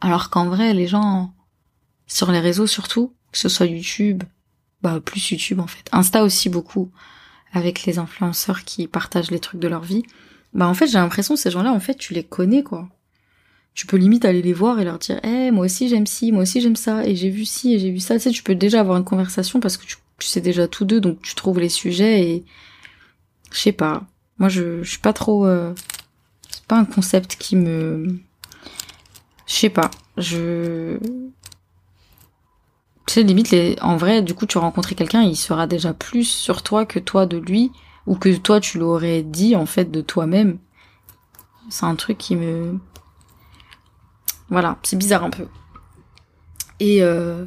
alors 0.00 0.30
qu'en 0.30 0.46
vrai 0.46 0.72
les 0.72 0.86
gens 0.86 1.34
sur 2.06 2.30
les 2.30 2.40
réseaux 2.40 2.66
surtout, 2.66 3.12
que 3.32 3.38
ce 3.38 3.48
soit 3.48 3.66
YouTube, 3.66 4.22
bah 4.82 5.00
plus 5.00 5.30
YouTube 5.30 5.60
en 5.60 5.66
fait, 5.66 5.88
Insta 5.92 6.22
aussi 6.22 6.48
beaucoup, 6.48 6.90
avec 7.52 7.84
les 7.84 7.98
influenceurs 7.98 8.64
qui 8.64 8.86
partagent 8.86 9.30
les 9.30 9.40
trucs 9.40 9.60
de 9.60 9.68
leur 9.68 9.82
vie. 9.82 10.02
Bah 10.54 10.66
en 10.66 10.74
fait 10.74 10.86
j'ai 10.86 10.98
l'impression 10.98 11.36
ces 11.36 11.50
gens-là 11.50 11.72
en 11.72 11.80
fait 11.80 11.96
tu 11.96 12.14
les 12.14 12.24
connais 12.24 12.62
quoi. 12.62 12.88
Tu 13.74 13.86
peux 13.86 13.98
limite 13.98 14.24
aller 14.24 14.40
les 14.40 14.54
voir 14.54 14.80
et 14.80 14.84
leur 14.84 14.98
dire, 14.98 15.20
eh 15.22 15.50
moi 15.50 15.66
aussi 15.66 15.88
j'aime 15.88 16.06
ci, 16.06 16.32
moi 16.32 16.42
aussi 16.42 16.62
j'aime 16.62 16.76
ça, 16.76 17.06
et 17.06 17.14
j'ai 17.14 17.28
vu 17.28 17.44
ci 17.44 17.74
et 17.74 17.78
j'ai 17.78 17.90
vu 17.90 18.00
ça. 18.00 18.14
Tu 18.14 18.20
sais, 18.20 18.30
tu 18.30 18.42
peux 18.42 18.54
déjà 18.54 18.80
avoir 18.80 18.96
une 18.96 19.04
conversation 19.04 19.60
parce 19.60 19.76
que 19.76 19.84
tu, 19.84 19.96
sais 20.20 20.40
déjà 20.40 20.66
tous 20.66 20.86
deux, 20.86 21.00
donc 21.00 21.20
tu 21.20 21.34
trouves 21.34 21.60
les 21.60 21.68
sujets 21.68 22.22
et 22.22 22.44
je 23.52 23.58
sais 23.58 23.72
pas. 23.72 24.04
Moi 24.38 24.48
je, 24.48 24.82
je 24.82 24.90
suis 24.90 24.98
pas 24.98 25.12
trop, 25.12 25.46
euh... 25.46 25.74
c'est 26.48 26.64
pas 26.64 26.78
un 26.78 26.86
concept 26.86 27.36
qui 27.36 27.54
me, 27.56 28.18
je 29.46 29.54
sais 29.54 29.70
pas. 29.70 29.90
Je 30.16 30.98
tu 33.06 33.14
sais, 33.14 33.22
limite, 33.22 33.54
en 33.82 33.96
vrai, 33.96 34.20
du 34.22 34.34
coup, 34.34 34.46
tu 34.46 34.58
rencontrais 34.58 34.96
quelqu'un, 34.96 35.22
il 35.22 35.36
sera 35.36 35.66
déjà 35.66 35.94
plus 35.94 36.24
sur 36.24 36.62
toi 36.62 36.84
que 36.84 36.98
toi 36.98 37.26
de 37.26 37.36
lui, 37.36 37.70
ou 38.06 38.16
que 38.16 38.34
toi, 38.36 38.60
tu 38.60 38.78
l'aurais 38.78 39.22
dit, 39.22 39.54
en 39.54 39.66
fait, 39.66 39.90
de 39.90 40.00
toi-même. 40.00 40.58
C'est 41.70 41.86
un 41.86 41.94
truc 41.94 42.18
qui 42.18 42.36
me... 42.36 42.78
Voilà, 44.48 44.78
c'est 44.82 44.96
bizarre 44.96 45.24
un 45.24 45.30
peu. 45.30 45.46
Et, 46.80 47.02
euh... 47.02 47.44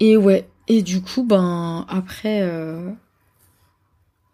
Et 0.00 0.16
ouais, 0.16 0.48
et 0.68 0.82
du 0.82 1.02
coup, 1.02 1.22
ben, 1.24 1.86
après... 1.88 2.40
Euh... 2.42 2.90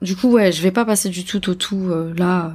Du 0.00 0.14
coup, 0.14 0.30
ouais, 0.30 0.52
je 0.52 0.62
vais 0.62 0.70
pas 0.70 0.84
passer 0.84 1.08
du 1.08 1.24
tout 1.24 1.50
au 1.50 1.54
tout, 1.54 1.88
euh, 1.90 2.14
là... 2.14 2.54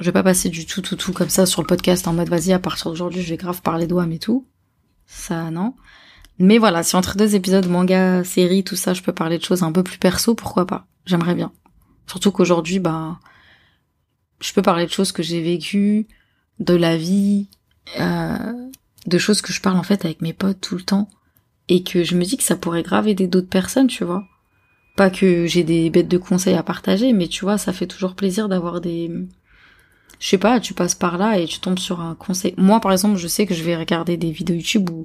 Je 0.00 0.06
vais 0.06 0.12
pas 0.12 0.24
passer 0.24 0.48
du 0.48 0.66
tout 0.66 0.82
au 0.92 0.96
tout 0.96 1.12
comme 1.12 1.28
ça 1.28 1.46
sur 1.46 1.62
le 1.62 1.66
podcast 1.68 2.08
en 2.08 2.12
mode 2.12 2.28
vas-y 2.28 2.52
à 2.52 2.58
partir 2.58 2.90
d'aujourd'hui 2.90 3.22
je 3.22 3.30
vais 3.30 3.36
grave 3.36 3.62
parler 3.62 3.86
doigts 3.86 4.04
et 4.10 4.18
tout 4.18 4.44
ça 5.12 5.50
non. 5.50 5.74
Mais 6.38 6.58
voilà, 6.58 6.82
si 6.82 6.96
entre 6.96 7.16
deux 7.16 7.34
épisodes, 7.34 7.68
manga, 7.68 8.24
série, 8.24 8.64
tout 8.64 8.76
ça, 8.76 8.94
je 8.94 9.02
peux 9.02 9.12
parler 9.12 9.38
de 9.38 9.44
choses 9.44 9.62
un 9.62 9.70
peu 9.70 9.82
plus 9.82 9.98
perso, 9.98 10.34
pourquoi 10.34 10.66
pas? 10.66 10.86
J'aimerais 11.04 11.34
bien. 11.34 11.52
Surtout 12.06 12.32
qu'aujourd'hui, 12.32 12.78
bah, 12.78 13.20
je 14.40 14.52
peux 14.52 14.62
parler 14.62 14.86
de 14.86 14.90
choses 14.90 15.12
que 15.12 15.22
j'ai 15.22 15.42
vécues, 15.42 16.08
de 16.58 16.74
la 16.74 16.96
vie, 16.96 17.48
euh, 18.00 18.68
de 19.06 19.18
choses 19.18 19.42
que 19.42 19.52
je 19.52 19.60
parle 19.60 19.76
en 19.78 19.82
fait 19.82 20.04
avec 20.04 20.22
mes 20.22 20.32
potes 20.32 20.60
tout 20.60 20.76
le 20.76 20.82
temps, 20.82 21.08
et 21.68 21.82
que 21.82 22.02
je 22.02 22.16
me 22.16 22.24
dis 22.24 22.36
que 22.38 22.42
ça 22.42 22.56
pourrait 22.56 22.82
grave 22.82 23.06
aider 23.06 23.26
d'autres 23.26 23.48
personnes, 23.48 23.88
tu 23.88 24.04
vois. 24.04 24.24
Pas 24.96 25.10
que 25.10 25.46
j'ai 25.46 25.62
des 25.62 25.90
bêtes 25.90 26.08
de 26.08 26.18
conseils 26.18 26.56
à 26.56 26.62
partager, 26.62 27.12
mais 27.12 27.28
tu 27.28 27.44
vois, 27.44 27.58
ça 27.58 27.72
fait 27.72 27.86
toujours 27.86 28.14
plaisir 28.14 28.48
d'avoir 28.48 28.80
des, 28.80 29.10
je 30.22 30.28
sais 30.28 30.38
pas, 30.38 30.60
tu 30.60 30.72
passes 30.72 30.94
par 30.94 31.18
là 31.18 31.36
et 31.36 31.46
tu 31.46 31.58
tombes 31.58 31.80
sur 31.80 32.00
un 32.00 32.14
conseil. 32.14 32.54
Moi, 32.56 32.78
par 32.78 32.92
exemple, 32.92 33.16
je 33.16 33.26
sais 33.26 33.44
que 33.44 33.54
je 33.54 33.64
vais 33.64 33.74
regarder 33.76 34.16
des 34.16 34.30
vidéos 34.30 34.54
YouTube 34.54 34.88
ou 34.88 35.04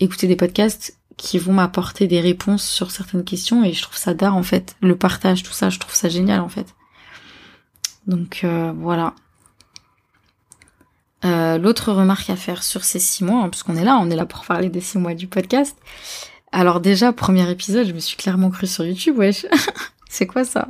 écouter 0.00 0.26
des 0.26 0.36
podcasts 0.36 0.96
qui 1.18 1.38
vont 1.38 1.52
m'apporter 1.52 2.06
des 2.06 2.18
réponses 2.22 2.66
sur 2.66 2.90
certaines 2.90 3.24
questions 3.24 3.62
et 3.62 3.74
je 3.74 3.82
trouve 3.82 3.98
ça 3.98 4.14
d'art 4.14 4.34
en 4.34 4.42
fait. 4.42 4.74
Le 4.80 4.96
partage, 4.96 5.42
tout 5.42 5.52
ça, 5.52 5.68
je 5.68 5.78
trouve 5.78 5.94
ça 5.94 6.08
génial 6.08 6.40
en 6.40 6.48
fait. 6.48 6.74
Donc 8.06 8.40
euh, 8.44 8.72
voilà. 8.74 9.12
Euh, 11.26 11.58
L'autre 11.58 11.92
remarque 11.92 12.30
à 12.30 12.36
faire 12.36 12.62
sur 12.62 12.84
ces 12.84 13.00
six 13.00 13.22
mois, 13.22 13.44
hein, 13.44 13.50
puisqu'on 13.50 13.76
est 13.76 13.84
là, 13.84 13.98
on 14.00 14.10
est 14.10 14.16
là 14.16 14.24
pour 14.24 14.46
parler 14.46 14.70
des 14.70 14.80
six 14.80 14.96
mois 14.96 15.12
du 15.12 15.26
podcast. 15.26 15.76
Alors 16.52 16.80
déjà, 16.80 17.12
premier 17.12 17.50
épisode, 17.50 17.86
je 17.86 17.92
me 17.92 18.00
suis 18.00 18.16
clairement 18.16 18.48
cru 18.48 18.66
sur 18.66 18.86
YouTube, 18.86 19.18
wesh. 19.18 19.44
C'est 20.08 20.26
quoi 20.26 20.46
ça? 20.46 20.68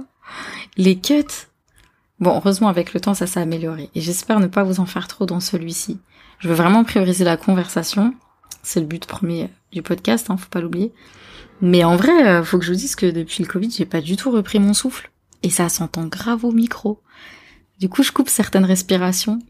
Les 0.77 0.99
cuts? 0.99 1.47
Bon, 2.21 2.37
heureusement, 2.37 2.69
avec 2.69 2.95
le 2.95 3.01
temps, 3.01 3.15
ça 3.15 3.27
s'est 3.27 3.41
amélioré. 3.41 3.91
Et 3.95 4.01
j'espère 4.01 4.41
ne 4.41 4.47
pas 4.47 4.63
vous 4.63 4.81
en 4.81 4.87
faire 4.87 5.09
trop 5.09 5.27
dans 5.27 5.41
celui-ci. 5.41 5.99
Je 6.39 6.49
veux 6.49 6.55
vraiment 6.55 6.85
prioriser 6.85 7.25
la 7.25 7.37
conversation. 7.37 8.15
C'est 8.63 8.81
le 8.81 8.87
but 8.87 9.07
premier 9.07 9.51
du 9.73 9.83
podcast, 9.83 10.31
hein, 10.31 10.37
faut 10.37 10.49
pas 10.49 10.61
l'oublier. 10.61 10.93
Mais 11.61 11.85
en 11.85 11.97
vrai, 11.97 12.27
euh, 12.27 12.45
faut 12.45 12.59
que 12.59 12.65
je 12.65 12.73
vous 12.73 12.79
dise 12.79 12.97
que 12.97 13.11
depuis 13.11 13.43
le 13.43 13.49
Covid, 13.49 13.71
j'ai 13.71 13.85
pas 13.85 14.01
du 14.01 14.17
tout 14.17 14.31
repris 14.31 14.59
mon 14.59 14.75
souffle. 14.75 15.11
Et 15.43 15.51
ça 15.51 15.69
s'entend 15.69 16.07
grave 16.07 16.45
au 16.45 16.53
micro. 16.53 17.01
Du 17.81 17.89
coup, 17.89 18.03
je 18.03 18.13
coupe 18.13 18.29
certaines 18.29 18.65
respirations 18.65 19.41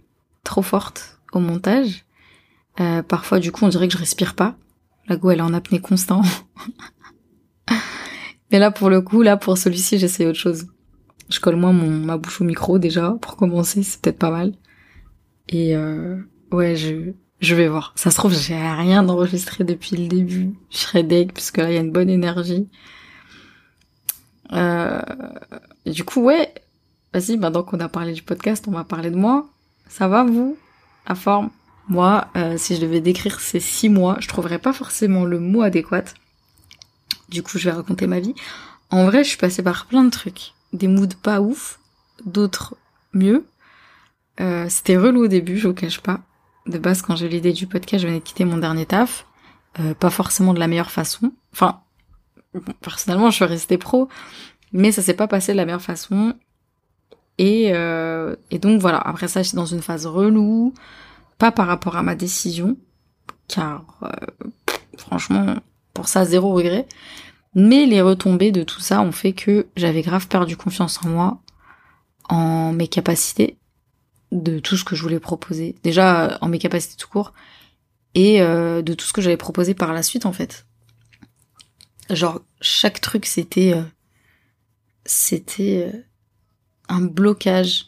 trop 0.43 0.63
fortes 0.63 1.19
au 1.33 1.41
montage. 1.41 2.05
Euh, 2.81 3.03
parfois, 3.03 3.39
du 3.39 3.53
coup, 3.53 3.65
on 3.65 3.69
dirait 3.69 3.89
que 3.89 3.95
je 3.95 3.99
respire 3.99 4.35
pas. 4.35 4.57
La 5.07 5.17
go, 5.17 5.31
elle 5.31 5.39
est 5.39 5.43
en 5.43 5.55
apnée 5.55 5.81
constant. 5.81 6.23
Mais 8.51 8.59
là, 8.59 8.71
pour 8.71 8.91
le 8.91 9.01
coup, 9.01 9.23
là, 9.23 9.37
pour 9.37 9.59
celui-ci, 9.59 9.99
j'essaie 9.99 10.27
autre 10.27 10.39
chose. 10.39 10.67
Je 11.29 11.41
colle 11.41 11.57
moins 11.57 11.73
mon, 11.73 11.91
ma 11.91 12.17
bouche 12.17 12.41
au 12.41 12.45
micro, 12.45 12.79
déjà, 12.79 13.17
pour 13.21 13.37
commencer, 13.37 13.83
c'est 13.83 14.01
peut-être 14.01 14.19
pas 14.19 14.31
mal. 14.31 14.53
Et 15.49 15.77
euh, 15.77 16.19
ouais, 16.53 16.77
je, 16.77 17.13
je 17.41 17.55
vais 17.55 17.69
voir. 17.69 17.93
Ça 17.97 18.11
se 18.11 18.17
trouve, 18.17 18.35
j'ai 18.35 18.55
rien 18.55 19.03
d'enregistré 19.03 19.65
depuis 19.65 19.97
le 19.97 20.09
début. 20.09 20.53
Je 20.71 20.79
serais 20.79 21.03
deg, 21.03 21.33
puisque 21.33 21.59
là, 21.59 21.71
il 21.71 21.75
y 21.75 21.79
a 21.79 21.81
une 21.81 21.93
bonne 21.93 22.11
énergie. 22.11 22.69
Euh, 24.53 25.01
du 25.87 26.05
coup, 26.05 26.21
ouais, 26.23 26.53
vas-y, 27.13 27.37
maintenant 27.37 27.63
qu'on 27.63 27.81
a 27.81 27.89
parlé 27.89 28.13
du 28.13 28.23
podcast, 28.23 28.67
on 28.69 28.73
va 28.73 28.85
parler 28.85 29.11
de 29.11 29.17
moi. 29.17 29.49
Ça 29.89 30.09
va, 30.09 30.25
vous? 30.25 30.57
La 31.09 31.15
forme? 31.15 31.51
Moi, 31.89 32.29
euh, 32.37 32.57
si 32.57 32.77
je 32.77 32.81
devais 32.81 33.01
décrire 33.01 33.41
ces 33.41 33.61
six 33.61 33.89
mois, 33.89 34.17
je 34.21 34.29
trouverais 34.29 34.59
pas 34.59 34.73
forcément 34.73 35.25
le 35.25 35.39
mot 35.39 35.63
adéquat. 35.63 36.05
Du 37.29 37.43
coup, 37.43 37.59
je 37.59 37.65
vais 37.69 37.77
raconter 37.77 38.07
ma 38.07 38.21
vie. 38.21 38.35
En 38.91 39.05
vrai, 39.05 39.25
je 39.25 39.29
suis 39.31 39.39
passée 39.39 39.63
par 39.63 39.87
plein 39.87 40.05
de 40.05 40.11
trucs. 40.11 40.55
Des 40.75 40.89
moods 40.89 41.17
pas 41.23 41.41
ouf, 41.41 41.79
d'autres 42.27 42.77
mieux. 43.13 43.47
Euh, 44.41 44.69
c'était 44.69 44.97
relou 44.97 45.25
au 45.25 45.29
début, 45.29 45.57
je 45.57 45.69
vous 45.69 45.75
cache 45.75 46.01
pas. 46.01 46.21
De 46.67 46.79
base, 46.79 47.01
quand 47.01 47.15
j'ai 47.15 47.29
l'idée 47.29 47.53
du 47.53 47.67
podcast, 47.67 48.03
je 48.03 48.09
venais 48.09 48.19
de 48.19 48.25
quitter 48.25 48.45
mon 48.45 48.59
dernier 48.59 48.85
taf. 48.85 49.27
Euh, 49.79 49.95
pas 49.95 50.11
forcément 50.11 50.53
de 50.53 50.59
la 50.59 50.67
meilleure 50.67 50.91
façon. 50.91 51.33
Enfin, 51.53 51.81
personnellement, 52.81 53.31
je 53.31 53.37
suis 53.37 53.45
restée 53.45 53.79
pro, 53.79 54.09
mais 54.73 54.91
ça 54.91 55.01
s'est 55.01 55.15
pas 55.15 55.29
passé 55.29 55.53
de 55.53 55.57
la 55.57 55.65
meilleure 55.65 55.81
façon. 55.81 56.35
Et, 57.39 57.71
euh, 57.73 58.35
et 58.51 58.59
donc 58.59 58.81
voilà, 58.81 58.99
après 58.99 59.29
ça, 59.29 59.43
j'étais 59.43 59.57
dans 59.57 59.67
une 59.67 59.83
phase 59.83 60.07
relou, 60.07 60.75
pas 61.39 61.53
par 61.53 61.69
rapport 61.69 61.97
à 61.97 62.03
ma 62.03 62.17
décision, 62.17 62.77
car 63.49 63.85
franchement, 64.99 65.57
pour 65.93 66.09
ça, 66.09 66.25
zéro 66.25 66.53
regret. 66.53 66.87
Mais 67.55 67.87
les 67.87 68.03
retombées 68.03 68.53
de 68.53 68.65
tout 68.65 68.81
ça 68.81 69.01
ont 69.01 69.13
fait 69.13 69.33
que 69.33 69.69
j'avais 69.77 70.03
grave 70.03 70.27
perdu 70.27 70.57
confiance 70.57 71.05
en 71.05 71.09
moi, 71.09 71.43
en 72.29 72.73
mes 72.73 72.89
capacités, 72.89 73.59
de 74.33 74.59
tout 74.59 74.77
ce 74.77 74.85
que 74.85 74.97
je 74.97 75.03
voulais 75.03 75.21
proposer. 75.21 75.77
Déjà, 75.85 76.39
en 76.41 76.49
mes 76.49 76.59
capacités 76.59 76.97
tout 76.97 77.09
court, 77.09 77.33
et 78.15 78.43
euh, 78.43 78.83
de 78.83 78.95
tout 78.95 79.07
ce 79.07 79.13
que 79.13 79.21
j'avais 79.21 79.37
proposé 79.37 79.75
par 79.75 79.93
la 79.93 80.03
suite, 80.03 80.27
en 80.27 80.33
fait. 80.33 80.67
Genre, 82.11 82.41
chaque 82.61 83.01
truc, 83.01 83.27
c'était... 83.27 83.75
Euh, 83.75 83.83
c'était 85.07 85.93
euh, 85.93 85.99
un 86.89 87.03
blocage. 87.03 87.87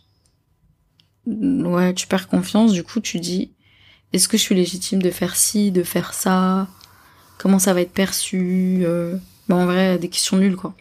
Ouais, 1.26 1.92
tu 1.94 2.06
perds 2.06 2.28
confiance, 2.28 2.72
du 2.72 2.84
coup, 2.84 3.00
tu 3.00 3.18
dis, 3.18 3.52
est-ce 4.12 4.28
que 4.28 4.36
je 4.36 4.42
suis 4.42 4.54
légitime 4.54 5.02
de 5.02 5.10
faire 5.10 5.34
ci, 5.34 5.72
de 5.72 5.82
faire 5.82 6.14
ça? 6.14 6.68
Comment 7.38 7.58
ça 7.58 7.74
va 7.74 7.80
être 7.80 7.92
perçu 7.92 8.82
euh... 8.84 9.16
bah, 9.48 9.56
En 9.56 9.66
vrai, 9.66 9.98
des 9.98 10.08
questions 10.08 10.36
nulles, 10.36 10.56
quoi. 10.56 10.74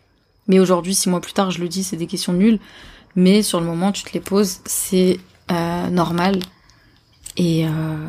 Mais 0.48 0.60
aujourd'hui, 0.60 0.94
six 0.94 1.10
mois 1.10 1.22
plus 1.22 1.34
tard, 1.34 1.52
je 1.52 1.60
le 1.60 1.68
dis, 1.68 1.84
c'est 1.84 1.98
des 1.98 2.08
questions 2.08 2.34
nulles. 2.34 2.60
Mais 3.16 3.42
sur 3.42 3.60
le 3.60 3.66
moment, 3.66 3.92
tu 3.92 4.04
te 4.04 4.14
les 4.14 4.20
poses, 4.20 4.60
c'est 4.66 5.20
euh, 5.52 5.90
normal. 5.90 6.40
Et, 7.38 7.68
euh, 7.68 8.08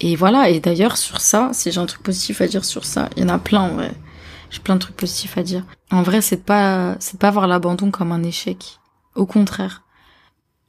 et 0.00 0.16
voilà. 0.16 0.48
Et 0.48 0.60
d'ailleurs, 0.60 0.96
sur 0.96 1.20
ça, 1.20 1.50
si 1.52 1.70
j'ai 1.70 1.80
un 1.80 1.86
truc 1.86 2.02
positif 2.02 2.40
à 2.40 2.46
dire 2.46 2.64
sur 2.64 2.84
ça, 2.84 3.10
il 3.16 3.22
y 3.22 3.26
en 3.26 3.28
a 3.28 3.38
plein, 3.38 3.60
en 3.60 3.74
vrai. 3.74 3.92
J'ai 4.50 4.60
plein 4.60 4.74
de 4.74 4.80
trucs 4.80 4.96
positifs 4.96 5.36
à 5.36 5.42
dire. 5.42 5.64
En 5.90 6.02
vrai, 6.02 6.20
c'est 6.20 6.36
de 6.36 6.42
pas, 6.42 6.96
c'est 7.00 7.18
pas 7.18 7.30
voir 7.30 7.46
l'abandon 7.46 7.90
comme 7.90 8.12
un 8.12 8.22
échec. 8.22 8.78
Au 9.14 9.26
contraire. 9.26 9.82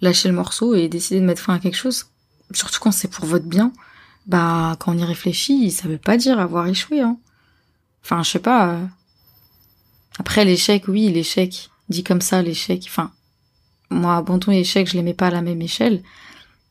Lâcher 0.02 0.28
le 0.28 0.36
morceau 0.36 0.74
et 0.74 0.90
décider 0.90 1.22
de 1.22 1.26
mettre 1.26 1.42
fin 1.42 1.54
à 1.54 1.60
quelque 1.60 1.78
chose, 1.78 2.08
surtout 2.52 2.80
quand 2.82 2.92
c'est 2.92 3.08
pour 3.08 3.26
votre 3.26 3.46
bien, 3.46 3.72
bah, 4.26 4.76
quand 4.80 4.94
on 4.94 4.98
y 4.98 5.04
réfléchit, 5.04 5.72
ça 5.72 5.88
veut 5.88 5.98
pas 5.98 6.18
dire 6.18 6.40
avoir 6.40 6.68
échoué, 6.68 7.02
hein. 7.02 7.18
Enfin, 8.04 8.24
je 8.24 8.32
sais 8.32 8.40
pas. 8.40 8.70
Euh. 8.70 8.86
Après, 10.20 10.46
l'échec, 10.46 10.88
oui, 10.88 11.10
l'échec. 11.10 11.70
Dit 11.90 12.04
comme 12.04 12.22
ça, 12.22 12.42
l'échec. 12.42 12.84
Enfin, 12.88 13.12
moi, 13.90 14.16
abandon 14.18 14.52
et 14.52 14.60
échec, 14.60 14.88
je 14.88 14.94
les 14.94 15.04
mets 15.04 15.14
pas 15.14 15.28
à 15.28 15.32
la 15.32 15.42
même 15.42 15.62
échelle. 15.62 16.04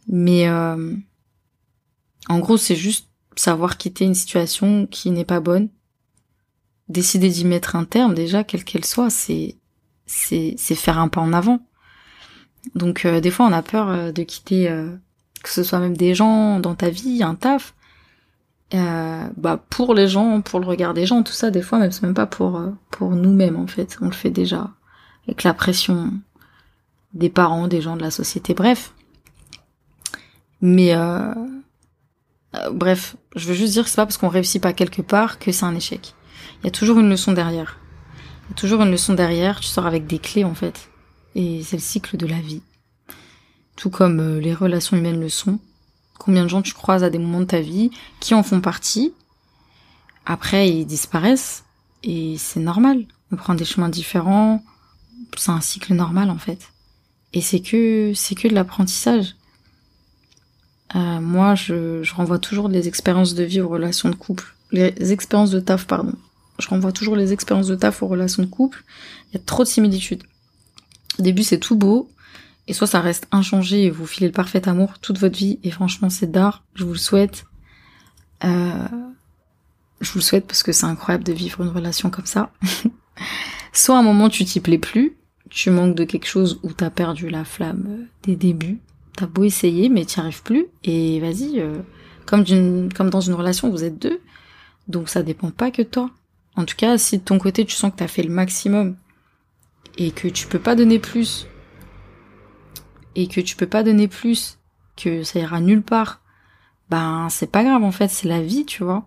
Mais, 0.09 0.49
euh... 0.49 0.95
en 2.29 2.39
gros, 2.39 2.57
c'est 2.57 2.77
juste 2.77 3.09
savoir 3.37 3.79
quitter 3.79 4.05
une 4.05 4.15
situation 4.15 4.87
qui 4.87 5.11
n'est 5.11 5.25
pas 5.25 5.41
bonne 5.41 5.69
décider 6.93 7.29
d'y 7.29 7.45
mettre 7.45 7.75
un 7.75 7.85
terme 7.85 8.15
déjà, 8.15 8.45
quelle 8.45 8.65
qu'elle 8.65 8.85
soit, 8.85 9.11
c'est 9.11 9.57
c'est 10.07 10.57
faire 10.75 10.99
un 10.99 11.09
pas 11.09 11.23
en 11.23 11.33
avant. 11.33 11.61
Donc 12.75 13.07
euh, 13.07 13.21
des 13.21 13.31
fois 13.31 13.47
on 13.47 13.53
a 13.53 13.62
peur 13.62 13.89
euh, 13.89 14.12
de 14.12 14.23
quitter 14.23 14.69
euh, 14.69 14.95
que 15.43 15.49
ce 15.49 15.62
soit 15.62 15.79
même 15.79 15.97
des 15.97 16.15
gens 16.15 16.61
dans 16.61 16.75
ta 16.75 16.91
vie, 16.91 17.23
un 17.23 17.35
taf. 17.35 17.75
Bah 18.75 19.62
pour 19.71 19.95
les 19.95 20.09
gens, 20.09 20.41
pour 20.41 20.61
le 20.61 20.67
regard 20.67 20.95
des 20.95 21.07
gens, 21.07 21.23
tout 21.23 21.33
ça 21.33 21.50
des 21.50 21.62
fois 21.62 21.79
même 21.79 21.93
c'est 21.93 22.02
même 22.02 22.14
pas 22.14 22.26
pour 22.26 22.61
pour 22.91 23.11
nous-mêmes 23.11 23.57
en 23.57 23.67
fait, 23.67 23.99
on 24.00 24.07
le 24.07 24.12
fait 24.12 24.31
déjà 24.31 24.71
avec 25.26 25.43
la 25.43 25.55
pression 25.55 26.12
des 27.12 27.29
parents, 27.29 27.69
des 27.69 27.83
gens 27.83 27.97
de 27.97 28.02
la 28.02 28.11
société, 28.11 28.55
bref. 28.55 28.95
Mais 30.62 30.95
bref, 32.73 33.17
je 33.37 33.49
veux 33.49 33.55
juste 33.55 33.73
dire 33.73 33.85
que 33.85 33.91
c'est 33.91 33.97
pas 33.97 34.07
parce 34.07 34.19
qu'on 34.19 34.29
réussit 34.29 34.62
pas 34.62 34.73
quelque 34.73 35.02
part 35.02 35.38
que 35.38 35.52
c'est 35.52 35.64
un 35.64 35.75
échec. 35.75 36.14
Il 36.61 36.67
y 36.67 36.69
a 36.69 36.71
toujours 36.71 36.99
une 36.99 37.09
leçon 37.09 37.33
derrière. 37.33 37.79
Il 38.45 38.50
y 38.50 38.52
a 38.52 38.57
toujours 38.57 38.83
une 38.83 38.91
leçon 38.91 39.14
derrière, 39.14 39.61
tu 39.61 39.67
sors 39.67 39.87
avec 39.87 40.07
des 40.07 40.19
clés 40.19 40.45
en 40.45 40.55
fait. 40.55 40.88
Et 41.35 41.62
c'est 41.62 41.76
le 41.76 41.83
cycle 41.83 42.17
de 42.17 42.26
la 42.26 42.38
vie. 42.38 42.62
Tout 43.76 43.91
comme 43.91 44.21
euh, 44.21 44.41
les 44.41 44.55
relations 44.55 44.97
humaines 44.97 45.21
le 45.21 45.29
sont. 45.29 45.59
Combien 46.25 46.45
de 46.45 46.49
gens 46.49 46.62
tu 46.62 46.75
croises 46.75 47.05
à 47.05 47.11
des 47.11 47.19
moments 47.19 47.41
de 47.41 47.47
ta 47.47 47.61
vie 47.61 47.91
qui 48.21 48.35
en 48.35 48.43
font 48.43 48.61
partie. 48.61 49.12
Après, 50.25 50.71
ils 50.71 50.87
disparaissent. 50.87 51.64
Et 52.05 52.37
c'est 52.38 52.61
normal. 52.61 53.05
On 53.33 53.37
prend 53.37 53.55
des 53.55 53.64
chemins 53.64 53.88
différents. 53.88 54.62
C'est 55.37 55.50
un 55.50 55.61
cycle 55.61 55.95
normal 55.95 56.31
en 56.31 56.38
fait. 56.38 56.73
Et 57.33 57.41
c'est 57.41 57.61
que 57.61 58.12
c'est 58.14 58.35
que 58.35 58.49
de 58.49 58.55
l'apprentissage. 58.55 59.35
Euh, 60.95 61.21
moi, 61.21 61.55
je, 61.55 62.02
je 62.02 62.14
renvoie 62.14 62.38
toujours 62.38 62.69
les 62.69 62.87
expériences 62.87 63.35
de 63.35 63.45
vie 63.45 63.61
aux 63.61 63.69
relations 63.69 64.11
de 64.11 64.14
couple, 64.14 64.55
les 64.73 65.12
expériences 65.12 65.50
de 65.50 65.61
taf, 65.61 65.87
pardon 65.87 66.12
je 66.62 66.69
renvoie 66.69 66.93
toujours 66.93 67.17
les 67.17 67.33
expériences 67.33 67.67
de 67.67 67.75
taf 67.75 68.02
aux 68.02 68.07
relations 68.07 68.43
de 68.43 68.49
couple. 68.49 68.85
Il 69.31 69.35
y 69.35 69.41
a 69.41 69.45
trop 69.45 69.64
de 69.64 69.69
similitudes. 69.69 70.23
Au 71.19 71.23
début, 71.23 71.43
c'est 71.43 71.59
tout 71.59 71.76
beau. 71.76 72.09
Et 72.69 72.73
soit 72.73 72.87
ça 72.87 73.00
reste 73.00 73.26
inchangé 73.33 73.85
et 73.85 73.90
vous 73.90 74.07
filez 74.07 74.28
le 74.28 74.33
parfait 74.33 74.69
amour 74.69 74.99
toute 75.00 75.19
votre 75.19 75.37
vie. 75.37 75.59
Et 75.64 75.71
franchement, 75.71 76.11
c'est 76.11 76.31
d'art. 76.31 76.64
Je 76.75 76.85
vous 76.85 76.92
le 76.92 76.99
souhaite. 76.99 77.45
Euh, 78.45 78.88
je 80.00 80.12
vous 80.12 80.19
le 80.19 80.25
souhaite 80.25 80.47
parce 80.47 80.62
que 80.62 80.73
c'est 80.73 80.87
incroyable 80.87 81.25
de 81.25 81.33
vivre 81.33 81.61
une 81.62 81.69
relation 81.69 82.11
comme 82.11 82.26
ça. 82.26 82.52
soit 83.73 83.97
à 83.97 84.00
un 84.00 84.04
moment, 84.04 84.28
tu 84.28 84.45
t'y 84.45 84.61
plais 84.61 84.78
plus. 84.78 85.16
Tu 85.50 85.71
manques 85.71 85.95
de 85.95 86.04
quelque 86.04 86.26
chose 86.26 86.61
ou 86.62 86.73
t'as 86.73 86.90
perdu 86.90 87.28
la 87.28 87.45
flamme 87.45 88.07
des 88.23 88.37
débuts. 88.37 88.81
T'as 89.16 89.26
beau 89.26 89.45
essayer, 89.45 89.88
mais 89.88 90.04
t'y 90.04 90.21
arrives 90.21 90.42
plus. 90.42 90.66
Et 90.85 91.21
vas-y, 91.21 91.61
euh, 91.61 91.78
comme, 92.25 92.45
comme 92.95 93.11
dans 93.11 93.21
une 93.21 93.35
relation, 93.35 93.71
vous 93.71 93.85
êtes 93.85 93.99
deux. 93.99 94.21
Donc 94.88 95.09
ça 95.09 95.23
dépend 95.23 95.50
pas 95.50 95.71
que 95.71 95.83
de 95.83 95.88
toi. 95.88 96.11
En 96.54 96.64
tout 96.64 96.76
cas, 96.76 96.97
si 96.99 97.19
de 97.19 97.23
ton 97.23 97.38
côté 97.38 97.64
tu 97.64 97.75
sens 97.75 97.92
que 97.92 97.97
t'as 97.97 98.09
fait 98.09 98.23
le 98.23 98.31
maximum 98.31 98.97
et 99.99 100.11
que 100.11 100.28
tu 100.28 100.47
peux 100.47 100.59
pas 100.59 100.75
donner 100.75 100.99
plus 100.99 101.47
et 103.14 103.26
que 103.26 103.40
tu 103.40 103.57
peux 103.57 103.66
pas 103.66 103.83
donner 103.83 104.09
plus, 104.09 104.59
que 104.97 105.23
ça 105.23 105.40
ira 105.40 105.61
nulle 105.61 105.83
part, 105.83 106.21
ben 106.90 107.28
c'est 107.31 107.50
pas 107.50 107.64
grave 107.64 107.83
en 107.83 107.92
fait, 107.92 108.09
c'est 108.09 108.28
la 108.28 108.42
vie, 108.42 108.66
tu 108.66 108.85
vois. 108.85 109.07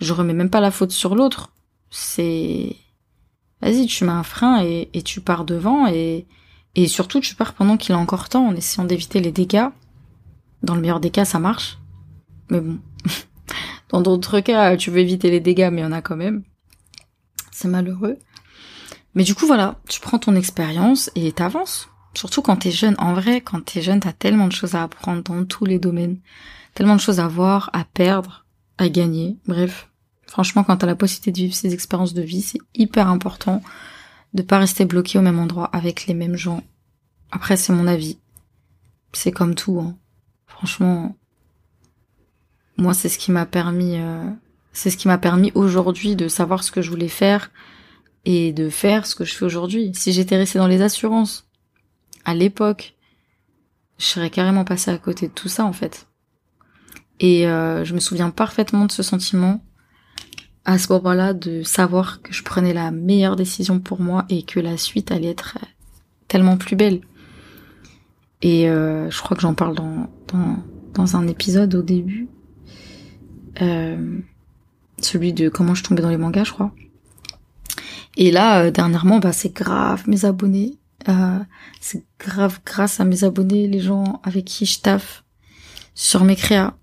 Je 0.00 0.12
remets 0.12 0.32
même 0.32 0.50
pas 0.50 0.60
la 0.60 0.70
faute 0.70 0.92
sur 0.92 1.14
l'autre. 1.14 1.52
C'est 1.90 2.76
vas-y, 3.60 3.86
tu 3.86 4.04
mets 4.04 4.12
un 4.12 4.22
frein 4.22 4.62
et, 4.62 5.02
tu 5.04 5.20
pars 5.20 5.44
devant 5.44 5.86
et 5.86 6.26
et 6.76 6.86
surtout 6.86 7.20
tu 7.20 7.34
pars 7.34 7.54
pendant 7.54 7.76
qu'il 7.76 7.94
a 7.94 7.98
encore 7.98 8.28
temps 8.28 8.46
en 8.46 8.54
essayant 8.54 8.84
d'éviter 8.84 9.20
les 9.20 9.32
dégâts. 9.32 9.68
Dans 10.62 10.74
le 10.74 10.80
meilleur 10.80 11.00
des 11.00 11.10
cas, 11.10 11.24
ça 11.24 11.38
marche. 11.38 11.78
Mais 12.50 12.60
bon. 12.60 12.78
Dans 13.88 14.02
d'autres 14.02 14.40
cas, 14.40 14.76
tu 14.76 14.90
veux 14.90 14.98
éviter 14.98 15.30
les 15.30 15.40
dégâts, 15.40 15.70
mais 15.72 15.80
il 15.80 15.84
y 15.84 15.86
en 15.86 15.92
a 15.92 16.02
quand 16.02 16.16
même 16.16 16.44
c'est 17.60 17.68
malheureux. 17.68 18.18
Mais 19.14 19.24
du 19.24 19.34
coup, 19.34 19.46
voilà, 19.46 19.76
tu 19.88 20.00
prends 20.00 20.18
ton 20.18 20.34
expérience 20.34 21.10
et 21.14 21.30
t'avances. 21.32 21.88
Surtout 22.14 22.42
quand 22.42 22.56
t'es 22.56 22.70
jeune. 22.70 22.94
En 22.98 23.14
vrai, 23.14 23.40
quand 23.40 23.64
t'es 23.64 23.82
jeune, 23.82 24.00
t'as 24.00 24.12
tellement 24.12 24.46
de 24.46 24.52
choses 24.52 24.74
à 24.74 24.82
apprendre 24.82 25.22
dans 25.22 25.44
tous 25.44 25.64
les 25.64 25.78
domaines. 25.78 26.18
Tellement 26.74 26.96
de 26.96 27.00
choses 27.00 27.20
à 27.20 27.28
voir, 27.28 27.70
à 27.72 27.84
perdre, 27.84 28.44
à 28.78 28.88
gagner. 28.88 29.36
Bref. 29.46 29.88
Franchement, 30.26 30.62
quand 30.64 30.76
t'as 30.76 30.86
la 30.86 30.94
possibilité 30.94 31.32
de 31.32 31.46
vivre 31.46 31.54
ces 31.54 31.74
expériences 31.74 32.14
de 32.14 32.22
vie, 32.22 32.42
c'est 32.42 32.60
hyper 32.74 33.08
important 33.08 33.62
de 34.32 34.42
pas 34.42 34.58
rester 34.58 34.84
bloqué 34.84 35.18
au 35.18 35.22
même 35.22 35.40
endroit 35.40 35.68
avec 35.72 36.06
les 36.06 36.14
mêmes 36.14 36.36
gens. 36.36 36.62
Après, 37.32 37.56
c'est 37.56 37.72
mon 37.72 37.86
avis. 37.86 38.18
C'est 39.12 39.32
comme 39.32 39.56
tout, 39.56 39.80
hein. 39.80 39.96
Franchement, 40.46 41.16
moi, 42.76 42.94
c'est 42.94 43.08
ce 43.08 43.18
qui 43.18 43.32
m'a 43.32 43.46
permis 43.46 43.98
euh, 43.98 44.24
c'est 44.72 44.90
ce 44.90 44.96
qui 44.96 45.08
m'a 45.08 45.18
permis 45.18 45.50
aujourd'hui 45.54 46.16
de 46.16 46.28
savoir 46.28 46.62
ce 46.62 46.70
que 46.70 46.82
je 46.82 46.90
voulais 46.90 47.08
faire 47.08 47.50
et 48.24 48.52
de 48.52 48.68
faire 48.68 49.06
ce 49.06 49.14
que 49.14 49.24
je 49.24 49.34
fais 49.34 49.44
aujourd'hui. 49.44 49.92
Si 49.94 50.12
j'étais 50.12 50.36
restée 50.36 50.58
dans 50.58 50.66
les 50.66 50.82
assurances 50.82 51.48
à 52.24 52.34
l'époque, 52.34 52.94
je 53.98 54.04
serais 54.04 54.30
carrément 54.30 54.64
passée 54.64 54.90
à 54.90 54.98
côté 54.98 55.28
de 55.28 55.32
tout 55.32 55.48
ça 55.48 55.64
en 55.64 55.72
fait. 55.72 56.06
Et 57.18 57.46
euh, 57.46 57.84
je 57.84 57.94
me 57.94 58.00
souviens 58.00 58.30
parfaitement 58.30 58.86
de 58.86 58.92
ce 58.92 59.02
sentiment 59.02 59.62
à 60.64 60.78
ce 60.78 60.92
moment-là 60.92 61.32
de 61.34 61.62
savoir 61.62 62.22
que 62.22 62.32
je 62.32 62.42
prenais 62.42 62.72
la 62.72 62.90
meilleure 62.90 63.36
décision 63.36 63.80
pour 63.80 64.00
moi 64.00 64.24
et 64.28 64.42
que 64.42 64.60
la 64.60 64.76
suite 64.76 65.10
allait 65.10 65.30
être 65.30 65.58
tellement 66.28 66.56
plus 66.56 66.76
belle. 66.76 67.00
Et 68.42 68.68
euh, 68.68 69.10
je 69.10 69.20
crois 69.20 69.36
que 69.36 69.42
j'en 69.42 69.54
parle 69.54 69.74
dans, 69.74 70.08
dans, 70.28 70.56
dans, 70.94 71.16
un 71.16 71.26
épisode 71.26 71.74
au 71.74 71.82
début. 71.82 72.28
Euh, 73.60 74.18
celui 74.98 75.32
de 75.32 75.48
comment 75.48 75.74
je 75.74 75.82
tombais 75.82 76.02
dans 76.02 76.08
les 76.08 76.16
mangas, 76.16 76.44
je 76.44 76.52
crois. 76.52 76.72
Et 78.16 78.30
là, 78.30 78.64
euh, 78.64 78.70
dernièrement, 78.70 79.18
bah, 79.18 79.32
c'est 79.32 79.54
grave 79.54 80.04
mes 80.06 80.24
abonnés. 80.24 80.78
Euh, 81.08 81.38
c'est 81.80 82.04
grave 82.18 82.60
grâce 82.64 83.00
à 83.00 83.04
mes 83.04 83.24
abonnés, 83.24 83.66
les 83.66 83.80
gens 83.80 84.20
avec 84.22 84.44
qui 84.44 84.66
je 84.66 84.80
taffe 84.80 85.24
sur 85.94 86.24
mes 86.24 86.36
créas. 86.36 86.76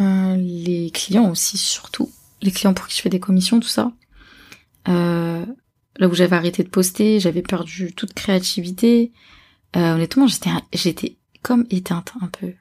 Euh, 0.00 0.36
les 0.36 0.90
clients 0.92 1.30
aussi, 1.30 1.58
surtout. 1.58 2.10
Les 2.42 2.50
clients 2.50 2.74
pour 2.74 2.86
qui 2.86 2.96
je 2.96 3.02
fais 3.02 3.08
des 3.08 3.20
commissions, 3.20 3.60
tout 3.60 3.68
ça. 3.68 3.92
Euh, 4.88 5.44
là 5.96 6.08
où 6.08 6.14
j'avais 6.14 6.36
arrêté 6.36 6.62
de 6.62 6.68
poster, 6.68 7.20
j'avais 7.20 7.42
perdu 7.42 7.92
toute 7.92 8.14
créativité. 8.14 9.12
Euh, 9.76 9.94
honnêtement, 9.94 10.26
j'étais 10.26 10.50
j'étais 10.72 11.16
comme 11.42 11.66
éteinte 11.70 12.12
un 12.20 12.28
peu. 12.28 12.52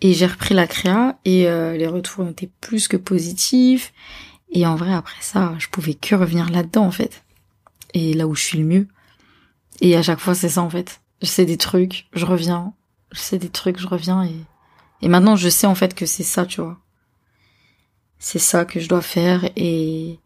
Et 0.00 0.12
j'ai 0.12 0.26
repris 0.26 0.54
la 0.54 0.66
créa 0.66 1.18
et 1.24 1.48
euh, 1.48 1.76
les 1.76 1.86
retours 1.86 2.28
étaient 2.28 2.50
plus 2.60 2.88
que 2.88 2.96
positifs. 2.96 3.92
Et 4.50 4.66
en 4.66 4.76
vrai, 4.76 4.92
après 4.92 5.20
ça, 5.20 5.54
je 5.58 5.68
pouvais 5.68 5.94
que 5.94 6.14
revenir 6.14 6.50
là-dedans 6.50 6.86
en 6.86 6.90
fait. 6.90 7.24
Et 7.94 8.14
là 8.14 8.26
où 8.26 8.34
je 8.34 8.42
suis 8.42 8.58
le 8.58 8.64
mieux. 8.64 8.88
Et 9.80 9.96
à 9.96 10.02
chaque 10.02 10.20
fois, 10.20 10.34
c'est 10.34 10.48
ça 10.48 10.62
en 10.62 10.70
fait. 10.70 11.00
Je 11.22 11.26
sais 11.26 11.46
des 11.46 11.56
trucs, 11.56 12.08
je 12.12 12.24
reviens. 12.24 12.74
Je 13.12 13.20
sais 13.20 13.38
des 13.38 13.50
trucs, 13.50 13.78
je 13.78 13.86
reviens 13.86 14.24
et 14.24 14.34
et 15.02 15.08
maintenant, 15.08 15.36
je 15.36 15.48
sais 15.48 15.66
en 15.66 15.74
fait 15.74 15.94
que 15.94 16.06
c'est 16.06 16.22
ça, 16.22 16.46
tu 16.46 16.60
vois. 16.60 16.78
C'est 18.18 18.38
ça 18.38 18.64
que 18.64 18.80
je 18.80 18.88
dois 18.88 19.02
faire 19.02 19.48
et 19.56 20.18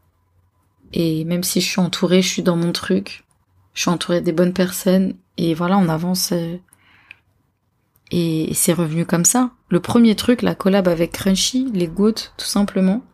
et 0.92 1.25
même 1.25 1.45
si 1.45 1.61
je 1.61 1.69
suis 1.69 1.80
entourée, 1.80 2.23
je 2.23 2.28
suis 2.28 2.42
dans 2.42 2.57
mon 2.57 2.73
truc. 2.73 3.25
Je 3.75 3.83
suis 3.83 3.90
entourée 3.90 4.21
des 4.21 4.33
bonnes 4.33 4.52
personnes 4.52 5.14
et 5.37 5.54
voilà, 5.54 5.78
on 5.78 5.88
avance. 5.88 6.33
Euh, 6.33 6.57
et 8.11 8.52
c'est 8.54 8.73
revenu 8.73 9.07
comme 9.07 9.25
ça. 9.25 9.52
Le 9.69 9.80
premier 9.80 10.16
truc, 10.16 10.42
la 10.42 10.57
collab 10.57 10.88
avec 10.88 11.12
Crunchy, 11.12 11.71
les 11.73 11.87
gouttes, 11.87 12.35
tout 12.37 12.47
simplement. 12.47 13.04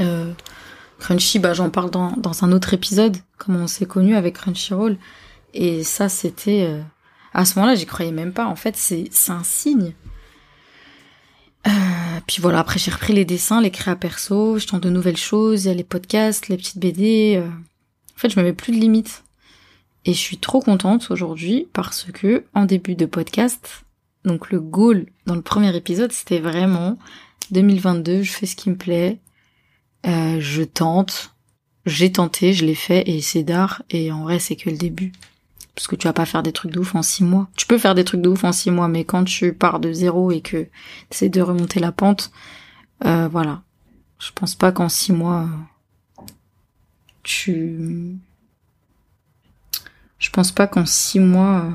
Euh, 0.00 0.32
Crunchy, 0.98 1.38
bah 1.38 1.52
j'en 1.52 1.70
parle 1.70 1.90
dans, 1.90 2.12
dans 2.12 2.44
un 2.44 2.52
autre 2.52 2.74
épisode, 2.74 3.16
comment 3.38 3.60
on 3.60 3.66
s'est 3.66 3.86
connu 3.86 4.16
avec 4.16 4.34
Crunchyroll. 4.34 4.96
Et 5.54 5.84
ça, 5.84 6.08
c'était... 6.08 6.66
Euh, 6.68 6.82
à 7.32 7.44
ce 7.44 7.58
moment-là, 7.58 7.74
j'y 7.74 7.86
croyais 7.86 8.12
même 8.12 8.32
pas. 8.32 8.46
En 8.46 8.56
fait, 8.56 8.76
c'est 8.76 9.10
un 9.28 9.42
signe. 9.44 9.94
Euh, 11.66 11.70
puis 12.26 12.40
voilà, 12.40 12.60
après 12.60 12.78
j'ai 12.78 12.90
repris 12.90 13.12
les 13.12 13.24
dessins, 13.24 13.60
les 13.60 13.70
créas 13.70 13.96
perso, 13.96 14.58
je 14.58 14.66
tente 14.66 14.82
de 14.82 14.90
nouvelles 14.90 15.16
choses, 15.16 15.64
il 15.64 15.68
y 15.68 15.70
a 15.70 15.74
les 15.74 15.84
podcasts, 15.84 16.48
les 16.48 16.56
petites 16.56 16.78
BD. 16.78 17.34
Euh. 17.36 17.48
En 17.48 18.18
fait, 18.18 18.30
je 18.30 18.38
me 18.38 18.44
mets 18.44 18.52
plus 18.52 18.72
de 18.72 18.78
limites. 18.78 19.24
Et 20.04 20.14
je 20.14 20.18
suis 20.18 20.38
trop 20.38 20.60
contente 20.60 21.10
aujourd'hui 21.10 21.68
parce 21.72 22.04
que 22.14 22.44
en 22.54 22.64
début 22.64 22.94
de 22.94 23.06
podcast, 23.06 23.84
donc 24.24 24.50
le 24.50 24.60
goal 24.60 25.06
dans 25.26 25.34
le 25.34 25.42
premier 25.42 25.74
épisode, 25.76 26.12
c'était 26.12 26.38
vraiment 26.38 26.96
2022, 27.50 28.22
je 28.22 28.32
fais 28.32 28.46
ce 28.46 28.54
qui 28.54 28.70
me 28.70 28.76
plaît, 28.76 29.18
euh, 30.06 30.38
je 30.40 30.62
tente, 30.62 31.34
j'ai 31.84 32.12
tenté, 32.12 32.52
je 32.52 32.64
l'ai 32.64 32.74
fait 32.74 33.08
et 33.08 33.20
c'est 33.20 33.42
d'art 33.42 33.82
et 33.90 34.12
en 34.12 34.22
vrai 34.22 34.38
c'est 34.38 34.56
que 34.56 34.70
le 34.70 34.76
début 34.76 35.12
parce 35.76 35.88
que 35.88 35.94
tu 35.94 36.08
vas 36.08 36.14
pas 36.14 36.24
faire 36.24 36.42
des 36.42 36.52
trucs 36.52 36.72
de 36.72 36.80
ouf 36.80 36.94
en 36.94 37.02
six 37.02 37.22
mois. 37.22 37.48
Tu 37.54 37.66
peux 37.66 37.76
faire 37.76 37.94
des 37.94 38.04
trucs 38.04 38.22
de 38.22 38.30
ouf 38.30 38.44
en 38.44 38.52
six 38.52 38.70
mois, 38.70 38.88
mais 38.88 39.04
quand 39.04 39.24
tu 39.24 39.52
pars 39.52 39.78
de 39.78 39.92
zéro 39.92 40.32
et 40.32 40.40
que 40.40 40.68
c'est 41.10 41.28
de 41.28 41.42
remonter 41.42 41.80
la 41.80 41.92
pente, 41.92 42.32
euh, 43.04 43.28
voilà. 43.28 43.62
Je 44.18 44.30
pense 44.34 44.54
pas 44.54 44.72
qu'en 44.72 44.88
six 44.88 45.12
mois 45.12 45.46
tu. 47.22 48.16
Je 50.18 50.30
pense 50.30 50.50
pas 50.50 50.66
qu'en 50.66 50.86
six 50.86 51.20
mois 51.20 51.70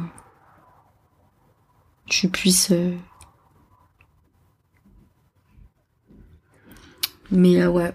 tu 2.08 2.27
puisses. 2.27 2.71
Euh, 2.71 2.97
mais 7.29 7.62
euh, 7.62 7.69
ouais. 7.69 7.93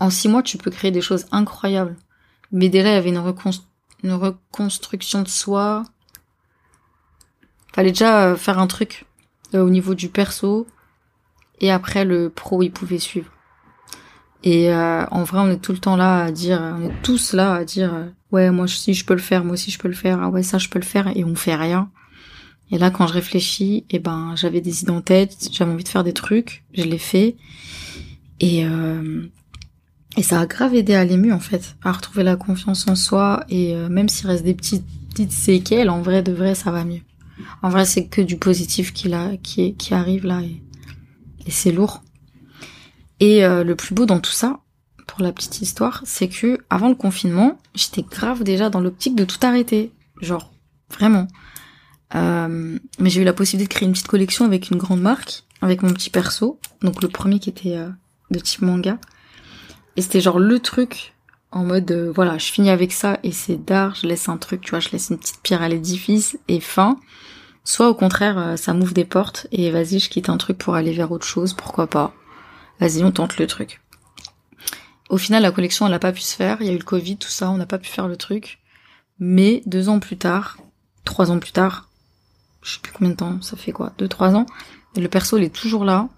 En 0.00 0.10
six 0.10 0.28
mois, 0.28 0.42
tu 0.42 0.58
peux 0.58 0.70
créer 0.70 0.90
des 0.90 1.00
choses 1.00 1.26
incroyables. 1.30 1.96
Mais 2.52 2.68
déjà, 2.68 2.90
il 2.90 2.94
y 2.94 2.96
avait 2.96 3.10
une 3.10 4.12
reconstruction 4.12 5.22
de 5.22 5.28
soi. 5.28 5.84
Fallait 7.74 7.90
déjà 7.90 8.28
euh, 8.28 8.36
faire 8.36 8.58
un 8.58 8.66
truc 8.66 9.04
euh, 9.54 9.62
au 9.62 9.68
niveau 9.68 9.94
du 9.94 10.08
perso 10.08 10.66
et 11.60 11.70
après 11.70 12.04
le 12.04 12.30
pro 12.30 12.62
il 12.62 12.70
pouvait 12.70 12.98
suivre. 12.98 13.30
Et 14.42 14.72
euh, 14.72 15.04
en 15.10 15.24
vrai, 15.24 15.40
on 15.40 15.50
est 15.50 15.58
tout 15.58 15.72
le 15.72 15.78
temps 15.78 15.96
là 15.96 16.24
à 16.24 16.30
dire, 16.30 16.58
on 16.60 16.88
est 16.88 17.02
tous 17.02 17.32
là 17.32 17.54
à 17.54 17.64
dire, 17.64 17.92
ouais, 18.32 18.50
moi 18.50 18.64
aussi 18.64 18.94
je 18.94 19.04
peux 19.04 19.14
le 19.14 19.20
faire, 19.20 19.44
moi 19.44 19.54
aussi 19.54 19.70
je 19.70 19.78
peux 19.78 19.88
le 19.88 19.94
faire, 19.94 20.22
ah 20.22 20.28
ouais 20.28 20.42
ça 20.42 20.58
je 20.58 20.68
peux 20.68 20.78
le 20.78 20.84
faire, 20.84 21.14
et 21.16 21.24
on 21.24 21.34
fait 21.34 21.54
rien. 21.54 21.90
Et 22.70 22.78
là, 22.78 22.90
quand 22.90 23.06
je 23.06 23.12
réfléchis, 23.12 23.84
eh 23.90 23.98
ben 23.98 24.34
j'avais 24.36 24.60
des 24.60 24.82
idées 24.82 24.92
en 24.92 25.00
tête, 25.00 25.48
j'avais 25.52 25.72
envie 25.72 25.84
de 25.84 25.88
faire 25.88 26.04
des 26.04 26.12
trucs, 26.12 26.64
je 26.74 26.84
l'ai 26.84 26.98
fait, 26.98 27.36
et 28.40 28.64
et 30.16 30.22
ça 30.22 30.40
a 30.40 30.46
grave 30.46 30.74
aidé 30.74 30.94
à 30.94 31.04
l'ému 31.04 31.32
en 31.32 31.40
fait, 31.40 31.76
à 31.82 31.92
retrouver 31.92 32.22
la 32.22 32.36
confiance 32.36 32.88
en 32.88 32.94
soi 32.94 33.44
et 33.48 33.74
euh, 33.74 33.88
même 33.88 34.08
s'il 34.08 34.26
reste 34.26 34.44
des 34.44 34.54
petites, 34.54 34.86
petites 35.10 35.32
séquelles, 35.32 35.90
en 35.90 36.00
vrai 36.00 36.22
de 36.22 36.32
vrai 36.32 36.54
ça 36.54 36.70
va 36.70 36.84
mieux. 36.84 37.02
En 37.62 37.68
vrai 37.68 37.84
c'est 37.84 38.06
que 38.06 38.22
du 38.22 38.38
positif 38.38 38.94
qui, 38.94 39.08
là, 39.08 39.30
arrive 39.90 40.26
là 40.26 40.40
et, 40.40 40.62
c'est 41.50 41.70
lourd. 41.70 42.02
Et 43.20 43.44
euh, 43.44 43.62
le 43.62 43.76
plus 43.76 43.94
beau 43.94 44.04
dans 44.04 44.18
tout 44.18 44.32
ça, 44.32 44.60
pour 45.06 45.22
la 45.22 45.32
petite 45.32 45.60
histoire, 45.60 46.02
c'est 46.04 46.28
que 46.28 46.58
avant 46.70 46.88
le 46.88 46.96
confinement, 46.96 47.58
j'étais 47.74 48.02
grave 48.02 48.42
déjà 48.42 48.68
dans 48.68 48.80
l'optique 48.80 49.14
de 49.14 49.24
tout 49.24 49.38
arrêter. 49.42 49.92
Genre, 50.20 50.52
vraiment. 50.90 51.28
Euh, 52.16 52.78
mais 52.98 53.10
j'ai 53.10 53.20
eu 53.20 53.24
la 53.24 53.32
possibilité 53.32 53.68
de 53.68 53.74
créer 53.74 53.86
une 53.86 53.92
petite 53.92 54.08
collection 54.08 54.44
avec 54.44 54.70
une 54.70 54.76
grande 54.76 55.00
marque, 55.00 55.44
avec 55.62 55.82
mon 55.82 55.92
petit 55.92 56.10
perso. 56.10 56.58
Donc 56.82 57.00
le 57.00 57.08
premier 57.08 57.38
qui 57.38 57.50
était 57.50 57.78
de 58.32 58.38
type 58.40 58.62
manga. 58.62 58.98
Et 59.96 60.02
c'était 60.02 60.20
genre 60.20 60.38
le 60.38 60.58
truc 60.60 61.14
en 61.52 61.64
mode 61.64 61.90
euh, 61.90 62.12
voilà, 62.14 62.38
je 62.38 62.52
finis 62.52 62.70
avec 62.70 62.92
ça 62.92 63.18
et 63.22 63.32
c'est 63.32 63.56
d'art, 63.56 63.94
je 63.94 64.06
laisse 64.06 64.28
un 64.28 64.36
truc, 64.36 64.60
tu 64.60 64.70
vois, 64.70 64.80
je 64.80 64.90
laisse 64.90 65.10
une 65.10 65.18
petite 65.18 65.40
pierre 65.42 65.62
à 65.62 65.68
l'édifice 65.68 66.38
et 66.48 66.60
fin. 66.60 66.98
Soit 67.64 67.88
au 67.88 67.94
contraire, 67.94 68.38
euh, 68.38 68.56
ça 68.56 68.74
m'ouvre 68.74 68.92
des 68.92 69.04
portes 69.04 69.46
et 69.52 69.70
vas-y, 69.70 69.98
je 69.98 70.10
quitte 70.10 70.28
un 70.28 70.36
truc 70.36 70.58
pour 70.58 70.74
aller 70.74 70.92
vers 70.92 71.10
autre 71.12 71.26
chose, 71.26 71.54
pourquoi 71.54 71.86
pas. 71.86 72.12
Vas-y, 72.78 73.02
on 73.04 73.10
tente 73.10 73.38
le 73.38 73.46
truc. 73.46 73.80
Au 75.08 75.18
final, 75.18 75.42
la 75.42 75.50
collection, 75.50 75.86
elle 75.86 75.92
n'a 75.92 75.98
pas 75.98 76.12
pu 76.12 76.20
se 76.20 76.36
faire. 76.36 76.58
Il 76.60 76.66
y 76.66 76.70
a 76.70 76.72
eu 76.72 76.78
le 76.78 76.84
Covid, 76.84 77.16
tout 77.16 77.28
ça, 77.28 77.50
on 77.50 77.56
n'a 77.56 77.66
pas 77.66 77.78
pu 77.78 77.88
faire 77.88 78.08
le 78.08 78.16
truc. 78.16 78.58
Mais 79.18 79.62
deux 79.66 79.88
ans 79.88 79.98
plus 79.98 80.16
tard, 80.16 80.58
trois 81.04 81.30
ans 81.30 81.38
plus 81.38 81.52
tard, 81.52 81.88
je 82.62 82.74
sais 82.74 82.80
plus 82.80 82.92
combien 82.92 83.10
de 83.10 83.16
temps, 83.16 83.40
ça 83.40 83.56
fait 83.56 83.72
quoi, 83.72 83.92
deux, 83.98 84.08
trois 84.08 84.34
ans. 84.34 84.46
Le 84.96 85.08
perso, 85.08 85.38
il 85.38 85.44
est 85.44 85.54
toujours 85.54 85.84
là. 85.84 86.08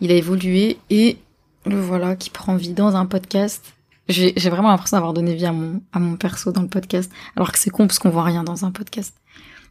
Il 0.00 0.12
a 0.12 0.14
évolué 0.14 0.78
et 0.90 1.18
le 1.66 1.80
voilà 1.80 2.16
qui 2.16 2.30
prend 2.30 2.56
vie 2.56 2.72
dans 2.72 2.96
un 2.96 3.06
podcast. 3.06 3.74
J'ai 4.08 4.32
vraiment 4.48 4.70
l'impression 4.70 4.96
d'avoir 4.96 5.12
donné 5.12 5.34
vie 5.34 5.44
à 5.44 5.52
mon, 5.52 5.82
à 5.92 5.98
mon 5.98 6.16
perso 6.16 6.50
dans 6.50 6.62
le 6.62 6.68
podcast, 6.68 7.12
alors 7.36 7.52
que 7.52 7.58
c'est 7.58 7.68
con 7.68 7.86
parce 7.86 7.98
qu'on 7.98 8.08
voit 8.08 8.24
rien 8.24 8.42
dans 8.42 8.64
un 8.64 8.70
podcast. 8.70 9.14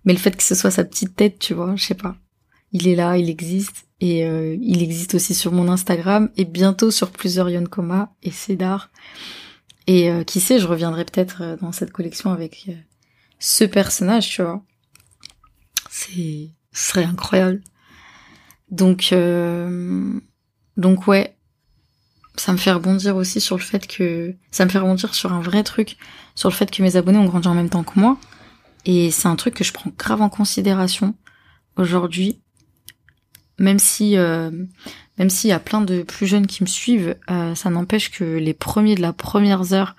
Mais 0.06 0.14
le 0.14 0.20
fait 0.20 0.36
que 0.36 0.44
ce 0.44 0.56
soit 0.56 0.72
sa 0.72 0.84
petite 0.84 1.16
tête, 1.16 1.40
tu 1.40 1.54
vois, 1.54 1.76
je 1.76 1.84
sais 1.84 1.96
pas. 1.96 2.16
Il 2.72 2.88
est 2.88 2.96
là, 2.96 3.18
il 3.18 3.30
existe, 3.30 3.88
et 4.00 4.26
euh, 4.26 4.56
il 4.62 4.84
existe 4.84 5.16
aussi 5.16 5.34
sur 5.34 5.52
mon 5.52 5.70
Instagram, 5.70 6.30
et 6.38 6.46
bientôt 6.46 6.92
sur 6.92 7.12
plusieurs 7.12 7.50
Yonkoma 7.50 8.14
et 8.22 8.32
Cédar. 8.32 8.92
Et 9.88 10.12
euh, 10.12 10.24
qui 10.24 10.40
sait, 10.40 10.60
je 10.60 10.68
reviendrai 10.68 11.06
peut-être 11.06 11.42
euh, 11.42 11.58
dans 11.58 11.72
cette 11.72 11.92
collection 11.92 12.32
avec 12.32 12.70
ce 13.40 13.64
personnage, 13.64 14.30
tu 14.30 14.44
vois. 14.44 14.62
C'est, 15.90 16.52
ce 16.74 16.90
serait 16.90 17.06
incroyable. 17.06 17.62
Donc, 18.70 19.14
donc 20.76 21.08
ouais, 21.08 21.37
ça 22.38 22.52
me 22.52 22.58
fait 22.58 22.72
rebondir 22.72 23.16
aussi 23.16 23.42
sur 23.42 23.58
le 23.58 23.62
fait 23.62 23.88
que 23.88 24.36
ça 24.52 24.66
me 24.66 24.70
fait 24.70 24.80
rebondir 24.80 25.14
sur 25.16 25.34
un 25.34 25.42
vrai 25.42 25.64
truc, 25.64 25.98
sur 26.36 26.50
le 26.50 26.54
fait 26.54 26.70
que 26.70 26.82
mes 26.82 26.96
abonnés 26.96 27.18
ont 27.18 27.26
grandi 27.26 27.48
en 27.48 27.54
même 27.54 27.70
temps 27.70 27.84
que 27.84 28.00
moi. 28.00 28.18
Et 28.86 29.12
c'est 29.12 29.28
un 29.28 29.36
truc 29.36 29.54
que 29.56 29.64
je 29.64 29.74
prends 29.74 29.92
grave 29.98 30.22
en 30.22 30.30
considération 30.30 31.16
aujourd'hui, 31.76 32.40
même 33.60 33.80
si 33.80 34.18
euh, 34.18 34.52
même 35.18 35.30
s'il 35.30 35.50
y 35.50 35.54
a 35.54 35.60
plein 35.60 35.82
de 35.82 36.04
plus 36.04 36.28
jeunes 36.28 36.48
qui 36.48 36.64
me 36.64 36.68
suivent, 36.68 37.16
euh, 37.30 37.56
ça 37.56 37.70
n'empêche 37.70 38.12
que 38.12 38.24
les 38.24 38.54
premiers 38.54 38.96
de 38.96 39.02
la 39.02 39.14
première 39.14 39.74
heure 39.74 39.96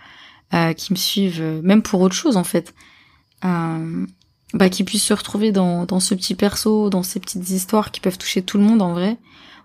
euh, 0.54 0.72
qui 0.72 0.92
me 0.92 0.96
suivent, 0.96 1.60
même 1.62 1.82
pour 1.82 2.00
autre 2.00 2.14
chose 2.14 2.36
en 2.36 2.44
fait, 2.44 2.74
bah 4.54 4.68
qui 4.68 4.84
puissent 4.84 5.04
se 5.04 5.14
retrouver 5.14 5.52
dans 5.52 5.84
dans 5.84 6.00
ce 6.00 6.14
petit 6.14 6.34
perso, 6.34 6.90
dans 6.90 7.02
ces 7.02 7.20
petites 7.20 7.50
histoires 7.50 7.90
qui 7.90 8.00
peuvent 8.00 8.18
toucher 8.18 8.42
tout 8.42 8.58
le 8.58 8.64
monde 8.64 8.82
en 8.82 8.92
vrai 8.92 9.18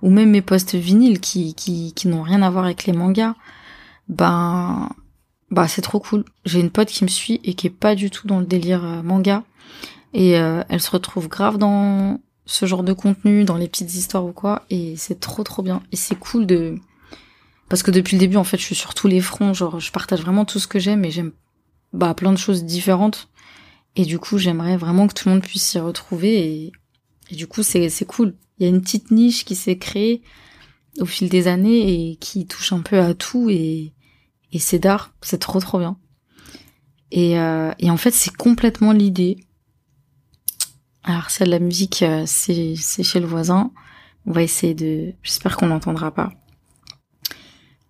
ou 0.04 0.10
même 0.10 0.30
mes 0.30 0.41
posts 0.41 0.76
vinyles 0.76 1.22
qui, 1.22 1.56
qui, 1.56 1.93
qui 1.93 2.10
n'ont 2.10 2.22
rien 2.24 2.41
à 2.41 2.50
voir 2.50 2.65
avec 2.65 2.86
les 2.86 2.91
mangas, 2.91 3.36
ben, 4.10 4.89
bah 5.50 5.69
c'est 5.69 5.82
trop 5.82 6.02
cool. 6.02 6.26
J'ai 6.46 6.60
une 6.60 6.69
pote 6.69 6.89
qui 6.89 7.06
me 7.06 7.10
suit 7.10 7.39
et 7.46 7.54
qui 7.54 7.67
est 7.67 7.72
pas 7.72 7.96
du 7.96 8.12
tout 8.12 8.28
dans 8.28 8.39
le 8.39 8.46
délire 8.46 8.84
euh, 8.84 9.02
manga 9.02 9.43
et 10.13 10.38
euh, 10.38 10.62
elle 10.67 10.82
se 10.82 10.91
retrouve 10.91 11.30
grave 11.30 11.58
dans 11.58 12.19
ce 12.46 12.65
genre 12.65 12.84
de 12.84 12.91
contenu 12.91 13.46
dans 13.46 13.56
les 13.56 13.69
petites 13.69 13.96
histoires 13.96 14.26
ou 14.26 14.34
quoi, 14.34 14.63
et 14.69 14.96
c'est 14.98 15.22
trop 15.22 15.43
trop 15.43 15.63
bien. 15.63 15.82
Et 15.93 15.96
c'est 15.96 16.19
cool 16.19 16.46
de... 16.46 16.76
Parce 17.69 17.82
que 17.82 17.89
depuis 17.91 18.17
le 18.17 18.19
début, 18.19 18.36
en 18.36 18.43
fait, 18.43 18.58
je 18.58 18.63
suis 18.63 18.76
sur 18.76 18.93
tous 18.93 19.08
les 19.08 19.22
fronts, 19.22 19.54
genre 19.54 19.80
je 19.80 19.91
partage 19.91 20.22
vraiment 20.22 20.43
tout 20.43 20.60
ce 20.60 20.67
que 20.67 20.80
j'aime 20.80 21.06
et 21.06 21.12
j'aime 21.12 21.32
bah, 21.93 22.13
plein 22.13 22.34
de 22.34 22.38
choses 22.38 22.65
différentes. 22.65 23.30
Et 23.96 24.06
du 24.06 24.20
coup, 24.20 24.38
j'aimerais 24.38 24.78
vraiment 24.78 25.08
que 25.08 25.14
tout 25.14 25.30
le 25.30 25.36
monde 25.36 25.44
puisse 25.44 25.64
s'y 25.64 25.80
retrouver 25.80 26.72
et, 27.30 27.36
du 27.36 27.48
coup, 27.48 27.64
c'est 27.64 28.06
cool. 28.06 28.36
Il 28.58 28.64
y 28.64 28.66
a 28.66 28.70
une 28.70 28.82
petite 28.82 29.12
niche 29.12 29.46
qui 29.46 29.56
s'est 29.56 29.78
créée 29.78 30.22
au 31.00 31.06
fil 31.06 31.30
des 31.30 31.48
années 31.48 32.12
et 32.12 32.16
qui 32.18 32.46
touche 32.46 32.72
un 32.72 32.82
peu 32.82 33.00
à 33.00 33.14
tout 33.14 33.50
et, 33.50 33.94
et 34.52 34.60
c'est 34.60 34.80
d'art, 34.80 35.14
c'est 35.22 35.40
trop 35.40 35.60
trop 35.60 35.80
bien. 35.80 35.98
Et, 37.12 37.40
euh, 37.40 37.72
et 37.80 37.90
en 37.90 37.98
fait, 37.98 38.12
c'est 38.12 38.36
complètement 38.36 38.92
l'idée 38.92 39.38
alors 41.04 41.30
celle 41.30 41.48
de 41.48 41.52
la 41.52 41.60
musique, 41.60 42.02
euh, 42.02 42.24
c'est 42.26 42.76
chez 42.76 43.20
le 43.20 43.26
voisin. 43.26 43.72
On 44.26 44.32
va 44.32 44.42
essayer 44.42 44.74
de... 44.74 45.14
J'espère 45.22 45.58
qu'on 45.58 45.68
n'entendra 45.68 46.12
pas. 46.12 46.32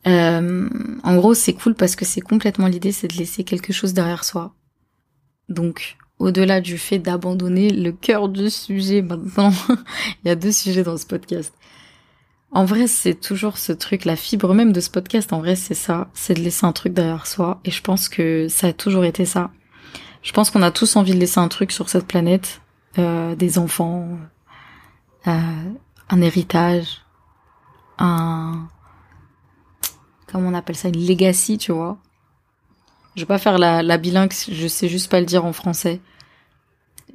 Euh, 0.08 0.68
en 1.04 1.16
gros, 1.16 1.36
c'est 1.36 1.54
cool 1.54 1.76
parce 1.76 1.96
que 1.96 2.06
c'est 2.06 2.22
complètement 2.22 2.68
l'idée, 2.68 2.92
c'est 2.92 3.08
de 3.08 3.16
laisser 3.16 3.44
quelque 3.44 3.72
chose 3.72 3.94
derrière 3.94 4.24
soi. 4.24 4.56
Donc, 5.50 5.98
au-delà 6.20 6.62
du 6.62 6.78
fait 6.78 7.00
d'abandonner 7.00 7.70
le 7.70 7.92
cœur 7.92 8.30
du 8.30 8.50
sujet 8.50 9.02
maintenant, 9.02 9.52
il 10.24 10.28
y 10.28 10.32
a 10.32 10.36
deux 10.36 10.52
sujets 10.52 10.84
dans 10.84 10.98
ce 10.98 11.06
podcast. 11.06 11.54
En 12.52 12.66
vrai, 12.66 12.88
c'est 12.88 13.16
toujours 13.16 13.58
ce 13.58 13.74
truc, 13.74 14.06
la 14.06 14.16
fibre 14.16 14.54
même 14.54 14.74
de 14.74 14.80
ce 14.80 14.90
podcast, 14.90 15.34
en 15.34 15.40
vrai, 15.40 15.56
c'est 15.56 15.74
ça, 15.74 16.10
c'est 16.14 16.36
de 16.36 16.42
laisser 16.42 16.66
un 16.66 16.72
truc 16.72 16.94
derrière 16.94 17.26
soi. 17.26 17.60
Et 17.66 17.72
je 17.72 17.82
pense 17.82 18.10
que 18.10 18.48
ça 18.48 18.68
a 18.68 18.74
toujours 18.74 19.06
été 19.06 19.26
ça. 19.26 19.50
Je 20.22 20.32
pense 20.32 20.52
qu'on 20.52 20.62
a 20.62 20.72
tous 20.72 20.96
envie 20.96 21.14
de 21.14 21.20
laisser 21.20 21.40
un 21.40 21.48
truc 21.48 21.72
sur 21.72 21.90
cette 21.90 22.06
planète. 22.06 22.62
Euh, 23.00 23.36
des 23.36 23.58
enfants, 23.58 24.08
euh, 25.28 25.32
un 26.10 26.22
héritage, 26.22 27.02
un 27.98 28.68
comment 30.28 30.50
on 30.50 30.54
appelle 30.54 30.76
ça 30.76 30.90
une 30.90 31.08
legacy, 31.08 31.58
tu 31.58 31.72
vois. 31.72 31.98
Je 33.16 33.22
vais 33.22 33.28
pas 33.28 33.38
faire 33.38 33.58
la, 33.58 33.98
bilingue, 33.98 34.34
je 34.52 34.68
sais 34.68 34.88
juste 34.88 35.10
pas 35.10 35.20
le 35.20 35.26
dire 35.26 35.46
en 35.46 35.54
français. 35.54 36.02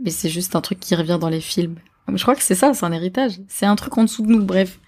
Mais 0.03 0.11
c'est 0.11 0.31
juste 0.31 0.55
un 0.55 0.61
truc 0.61 0.79
qui 0.79 0.95
revient 0.95 1.19
dans 1.21 1.29
les 1.29 1.41
films. 1.41 1.77
Je 2.15 2.23
crois 2.23 2.37
que 2.37 2.43
c'est 2.43 2.55
ça, 2.55 2.73
c'est 2.73 2.87
un 2.87 2.93
héritage. 2.93 3.41
C'est 3.49 3.67
un 3.67 3.77
truc 3.77 3.99
en 3.99 4.05
dessous 4.05 4.23
de 4.23 4.29
nous, 4.29 4.45
bref. 4.45 4.79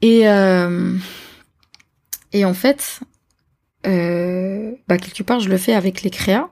Et 0.00 0.28
euh, 0.28 0.96
et 2.32 2.44
en 2.44 2.54
fait, 2.54 3.00
euh, 3.86 4.72
bah 4.88 4.96
quelque 4.96 5.22
part, 5.22 5.40
je 5.40 5.48
le 5.50 5.58
fais 5.58 5.74
avec 5.74 6.02
les 6.02 6.10
créas, 6.10 6.48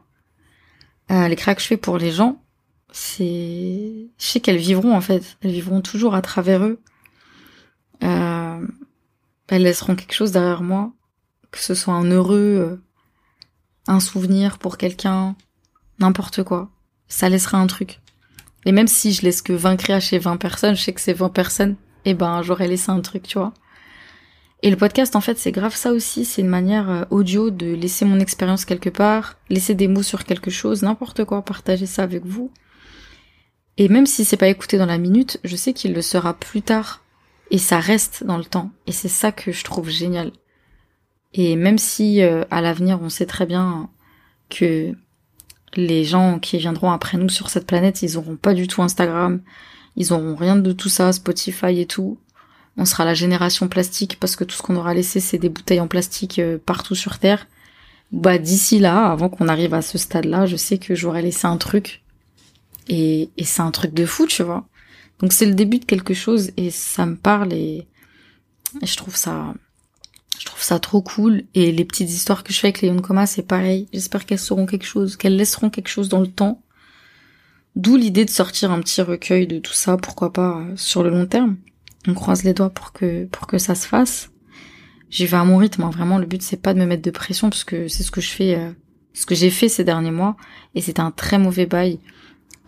euh, 1.11 1.29
les 1.29 1.37
créas 1.37 1.55
que 1.55 1.63
je 1.63 1.67
fais 1.67 1.79
pour 1.79 1.99
les 1.99 2.13
gens 2.13 2.41
c'est, 2.91 4.09
je 4.19 4.25
sais 4.25 4.41
qu'elles 4.41 4.57
vivront 4.57 4.95
en 4.95 5.01
fait, 5.01 5.37
elles 5.43 5.51
vivront 5.51 5.81
toujours 5.81 6.15
à 6.15 6.23
travers 6.23 6.65
eux. 6.65 6.81
Euh... 8.03 8.67
Elles 9.49 9.63
laisseront 9.63 9.97
quelque 9.97 10.15
chose 10.15 10.33
derrière 10.33 10.63
moi, 10.63 10.93
que 11.51 11.59
ce 11.59 11.75
soit 11.75 11.95
un 11.95 12.11
heureux, 12.11 12.83
un 13.89 14.01
souvenir 14.01 14.59
pour 14.59 14.79
quelqu'un, 14.79 15.35
n'importe 15.99 16.45
quoi. 16.45 16.71
Ça 17.09 17.29
laissera 17.29 17.59
un 17.59 17.67
truc. 17.67 18.01
Et 18.65 18.73
même 18.73 18.89
si 18.89 19.13
je 19.13 19.23
laisse 19.23 19.43
que 19.43 19.53
20 19.53 19.77
créas 19.77 20.01
chez 20.01 20.19
20 20.19 20.37
personnes, 20.37 20.77
je 20.77 20.83
sais 20.83 20.93
que 20.93 21.01
c'est 21.01 21.13
20 21.13 21.31
personnes, 21.31 21.77
et 22.05 22.11
eh 22.11 22.15
ben 22.15 22.43
j'aurais 22.43 22.69
laissé 22.69 22.91
un 22.91 23.01
truc, 23.01 23.25
tu 23.25 23.39
vois. 23.39 23.53
Et 24.63 24.71
le 24.71 24.77
podcast, 24.77 25.15
en 25.15 25.21
fait, 25.21 25.39
c'est 25.39 25.53
grave 25.53 25.75
ça 25.75 25.93
aussi. 25.93 26.25
C'est 26.25 26.43
une 26.43 26.49
manière 26.49 26.91
euh, 26.91 27.05
audio 27.11 27.51
de 27.51 27.67
laisser 27.67 28.05
mon 28.05 28.19
expérience 28.19 28.65
quelque 28.65 28.91
part, 28.91 29.37
laisser 29.51 29.75
des 29.75 29.89
mots 29.89 30.03
sur 30.03 30.25
quelque 30.25 30.51
chose, 30.51 30.83
n'importe 30.83 31.25
quoi, 31.25 31.43
partager 31.43 31.87
ça 31.87 32.03
avec 32.03 32.25
vous. 32.27 32.51
Et 33.77 33.89
même 33.89 34.07
si 34.07 34.25
c'est 34.25 34.37
pas 34.37 34.49
écouté 34.49 34.77
dans 34.77 34.87
la 34.87 34.99
minute, 34.99 35.39
je 35.45 35.55
sais 35.55 35.73
qu'il 35.73 35.93
le 35.93 36.03
sera 36.03 36.35
plus 36.35 36.63
tard. 36.63 37.03
Et 37.51 37.59
ça 37.59 37.79
reste 37.79 38.25
dans 38.25 38.37
le 38.37 38.45
temps. 38.45 38.71
Et 38.87 38.93
c'est 38.93 39.09
ça 39.09 39.31
que 39.31 39.53
je 39.53 39.63
trouve 39.63 39.89
génial. 39.89 40.33
Et 41.35 41.57
même 41.57 41.79
si 41.79 42.23
euh, 42.23 42.45
à 42.51 42.61
l'avenir 42.61 43.01
on 43.03 43.09
sait 43.09 43.27
très 43.27 43.47
bien 43.47 43.89
que 44.49 44.93
les 45.75 46.05
gens 46.05 46.39
qui 46.39 46.59
viendront 46.59 46.91
après 46.91 47.19
nous 47.19 47.29
sur 47.29 47.51
cette 47.51 47.67
planète, 47.67 48.03
ils 48.03 48.17
auront 48.17 48.37
pas 48.37 48.55
du 48.55 48.67
tout 48.67 48.83
Instagram, 48.83 49.41
ils 49.97 50.13
auront 50.13 50.35
rien 50.35 50.57
de 50.57 50.73
tout 50.73 50.89
ça, 50.89 51.13
Spotify 51.13 51.81
et 51.81 51.87
tout. 51.87 52.19
On 52.77 52.85
sera 52.85 53.05
la 53.05 53.15
génération 53.15 53.69
plastique 53.69 54.19
parce 54.21 54.37
que 54.37 54.45
tout 54.45 54.57
ce 54.57 54.63
qu'on 54.63 54.77
aura 54.77 54.95
laissé 54.95 55.21
c'est 55.21 55.39
des 55.39 55.49
bouteilles 55.49 55.81
en 55.81 55.89
plastique 55.89 56.39
euh, 56.39 56.59
partout 56.65 56.95
sur 56.95 57.19
Terre. 57.19 57.47
Bah 58.11 58.39
d'ici 58.39 58.79
là, 58.79 59.11
avant 59.11 59.29
qu'on 59.29 59.49
arrive 59.49 59.75
à 59.75 59.83
ce 59.83 59.99
stade-là, 59.99 60.47
je 60.47 60.57
sais 60.57 60.79
que 60.79 60.95
j'aurais 60.95 61.21
laissé 61.23 61.47
un 61.47 61.59
truc 61.59 62.03
et, 62.89 63.31
et 63.37 63.45
c'est 63.45 63.61
un 63.61 63.71
truc 63.71 63.93
de 63.93 64.07
fou, 64.07 64.27
tu 64.27 64.43
vois. 64.43 64.67
Donc 65.21 65.33
c'est 65.33 65.47
le 65.47 65.55
début 65.55 65.79
de 65.79 65.85
quelque 65.85 66.15
chose 66.15 66.53
et 66.57 66.71
ça 66.71 67.07
me 67.07 67.17
parle 67.17 67.53
et, 67.53 67.87
je 68.83 68.97
trouve 68.97 69.17
ça, 69.17 69.55
ça 70.69 70.79
trop 70.79 71.03
cool. 71.03 71.45
Et 71.55 71.73
les 71.73 71.85
petites 71.85 72.11
histoires 72.11 72.45
que 72.45 72.53
je 72.53 72.59
fais 72.59 72.69
avec 72.69 72.83
les 72.83 72.89
Yonkoma, 72.89 73.27
c'est 73.27 73.43
pareil. 73.43 73.89
J'espère 73.93 74.27
qu'elles 74.27 74.39
seront 74.39 74.67
quelque 74.67 74.87
chose, 74.87 75.17
qu'elles 75.17 75.37
laisseront 75.37 75.71
quelque 75.71 75.89
chose 75.89 76.09
dans 76.09 76.21
le 76.21 76.29
temps. 76.29 76.63
D'où 77.75 77.97
l'idée 77.97 78.25
de 78.25 78.31
sortir 78.31 78.71
un 78.71 78.81
petit 78.81 79.03
recueil 79.03 79.47
de 79.47 79.59
tout 79.59 79.73
ça, 79.73 79.97
pourquoi 79.97 80.33
pas 80.33 80.59
euh, 80.59 80.77
sur 80.77 81.03
le 81.03 81.11
long 81.11 81.27
terme. 81.27 81.57
On 82.07 82.15
croise 82.15 82.45
les 82.45 82.55
doigts 82.55 82.71
pour 82.71 82.93
que 82.93 83.27
pour 83.27 83.47
que 83.47 83.59
ça 83.59 83.75
se 83.75 83.87
fasse. 83.87 84.31
J'y 85.11 85.27
vais 85.27 85.37
à 85.37 85.45
mon 85.45 85.57
rythme. 85.57 85.83
Hein. 85.85 85.91
Vraiment, 85.91 86.19
le 86.19 86.27
but 86.27 86.43
c'est 86.43 86.61
pas 86.61 86.75
de 86.75 86.79
me 86.79 86.87
mettre 86.87 87.03
de 87.03 87.11
pression 87.11 87.51
parce 87.51 87.65
que 87.65 87.89
c'est 87.89 88.03
ce 88.03 88.11
que 88.11 88.21
je 88.21 88.31
fais, 88.31 88.57
euh, 88.57 88.71
ce 89.15 89.27
que 89.27 89.35
j'ai 89.35 89.51
fait 89.51 89.69
ces 89.69 89.85
derniers 89.85 90.11
mois 90.11 90.37
et 90.75 90.81
c'est 90.81 91.01
un 91.01 91.11
très 91.11 91.39
mauvais 91.39 91.67
bail. 91.67 91.99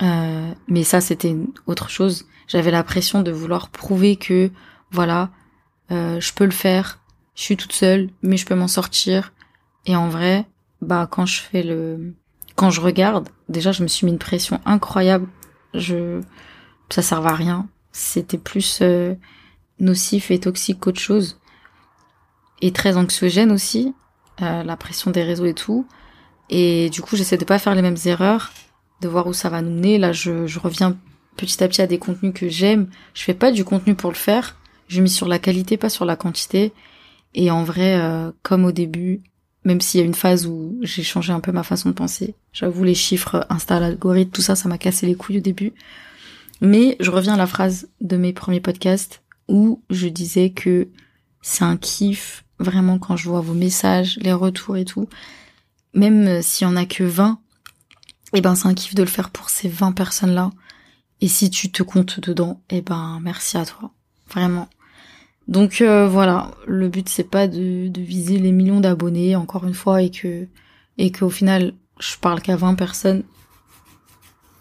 Euh, 0.03 0.53
mais 0.69 0.85
ça, 0.85 1.01
c'était 1.01 1.37
autre 1.67 1.91
chose. 1.91 2.27
J'avais 2.49 2.71
la 2.71 2.83
pression 2.83 3.23
de 3.23 3.31
vouloir 3.31 3.69
prouver 3.69 4.17
que, 4.17 4.51
voilà, 4.91 5.31
euh, 5.91 6.19
je 6.21 6.33
peux 6.33 6.47
le 6.47 6.51
faire. 6.51 7.00
Je 7.41 7.47
suis 7.47 7.57
toute 7.57 7.73
seule, 7.73 8.11
mais 8.21 8.37
je 8.37 8.45
peux 8.45 8.55
m'en 8.55 8.69
sortir. 8.69 9.33
Et 9.87 9.97
en 9.97 10.11
vrai, 10.11 10.45
bah 10.83 11.09
quand 11.11 11.25
je 11.25 11.41
fais 11.41 11.63
le, 11.63 12.13
quand 12.55 12.69
je 12.69 12.83
regarde, 12.83 13.31
déjà 13.49 13.73
je 13.73 13.83
me 13.83 13.89
suis 13.89 14.05
mis 14.05 14.13
une 14.13 14.19
pression 14.19 14.61
incroyable. 14.67 15.27
Je, 15.73 16.21
ça 16.91 17.01
servait 17.01 17.31
à 17.31 17.35
rien. 17.35 17.67
C'était 17.93 18.37
plus 18.37 18.81
euh, 18.83 19.15
nocif 19.79 20.31
et 20.31 20.39
toxique 20.39 20.81
qu'autre 20.81 21.01
chose. 21.01 21.41
Et 22.61 22.73
très 22.73 22.99
anxiogène 22.99 23.53
aussi, 23.53 23.95
euh, 24.43 24.63
la 24.63 24.77
pression 24.77 25.11
des 25.11 25.23
réseaux 25.23 25.47
et 25.47 25.55
tout. 25.55 25.87
Et 26.51 26.91
du 26.91 27.01
coup, 27.01 27.17
j'essaie 27.17 27.39
de 27.39 27.47
pas 27.47 27.59
faire 27.59 27.75
les 27.75 27.81
mêmes 27.81 27.97
erreurs 28.05 28.53
de 29.01 29.09
voir 29.09 29.27
où 29.27 29.33
ça 29.33 29.49
va 29.49 29.63
nous 29.63 29.71
mener. 29.71 29.97
Là, 29.97 30.13
je, 30.13 30.47
je 30.47 30.59
reviens 30.59 30.95
petit 31.39 31.65
à 31.65 31.69
petit 31.69 31.81
à 31.81 31.87
des 31.87 31.99
contenus 31.99 32.35
que 32.35 32.51
j'aime. 32.51 32.91
Je 33.15 33.23
fais 33.23 33.33
pas 33.33 33.51
du 33.51 33.65
contenu 33.65 33.95
pour 33.95 34.11
le 34.11 34.17
faire. 34.17 34.57
Je 34.89 35.01
mise 35.01 35.15
sur 35.15 35.27
la 35.27 35.39
qualité, 35.39 35.79
pas 35.79 35.89
sur 35.89 36.05
la 36.05 36.17
quantité. 36.17 36.75
Et 37.35 37.51
en 37.51 37.65
vrai, 37.65 37.97
euh, 38.01 38.33
comme 38.43 38.65
au 38.65 38.73
début, 38.73 39.21
même 39.65 39.81
s'il 39.81 40.01
y 40.01 40.03
a 40.03 40.07
une 40.07 40.15
phase 40.15 40.47
où 40.47 40.79
j'ai 40.83 41.03
changé 41.03 41.33
un 41.33 41.41
peu 41.41 41.53
ma 41.53 41.63
façon 41.63 41.91
de 41.91 41.95
penser, 41.95 42.35
j'avoue 42.53 42.85
les 42.85 42.95
chiffres, 42.95 43.47
Insta, 43.51 43.79
l'algorithme, 43.79 44.31
tout 44.31 44.43
ça, 44.43 44.57
ça 44.57 44.69
m'a 44.69 44.79
cassé 44.79 45.07
les 45.07 45.15
couilles 45.15 45.39
au 45.39 45.43
début. 45.43 45.73
Mais 46.61 46.97
je 47.01 47.11
reviens 47.11 47.35
à 47.35 47.39
la 47.39 47.47
phrase 47.47 47.89
de 48.01 48.17
mes 48.17 48.33
premiers 48.33 48.61
podcasts 48.61 49.23
où 49.49 49.83
je 49.91 50.09
disais 50.09 50.51
que 50.51 50.89
c'est 51.43 51.65
un 51.65 51.77
kiff 51.77 52.45
vraiment 52.59 52.99
quand 52.99 53.17
je 53.17 53.29
vois 53.29 53.41
vos 53.41 53.55
messages, 53.55 54.19
les 54.21 54.33
retours 54.33 54.77
et 54.77 54.85
tout. 54.85 55.09
Même 55.95 56.43
s'il 56.43 56.67
y 56.67 56.71
en 56.71 56.77
a 56.77 56.85
que 56.85 57.03
20, 57.03 57.41
et 58.33 58.39
eh 58.39 58.41
ben 58.43 58.55
c'est 58.55 58.69
un 58.69 58.75
kiff 58.75 58.95
de 58.95 59.03
le 59.03 59.09
faire 59.09 59.31
pour 59.31 59.51
ces 59.51 59.69
20 59.69 59.93
personnes-là. 59.93 60.53
Et 61.21 61.27
si 61.27 61.51
tu 61.51 61.73
te 61.73 61.83
comptes 61.83 62.21
dedans, 62.21 62.61
eh 62.71 62.81
ben 62.81 63.19
merci 63.23 63.57
à 63.57 63.65
toi. 63.65 63.91
Vraiment. 64.31 64.69
Donc 65.51 65.81
euh, 65.83 66.09
voilà, 66.09 66.53
le 66.67 66.89
but 66.89 67.09
c'est 67.09 67.29
pas 67.29 67.47
de, 67.49 67.91
viser 68.01 68.39
les 68.39 68.53
millions 68.53 68.81
d'abonnés 68.81 69.37
encore 69.37 69.67
une 69.67 69.75
fois 69.75 70.01
et 70.01 70.11
que 70.11 70.47
et 70.97 71.13
qu'au 71.13 71.29
final 71.29 71.75
je 71.99 72.17
parle 72.17 72.41
qu'à 72.41 72.57
20 72.57 72.75
personnes. 72.77 73.25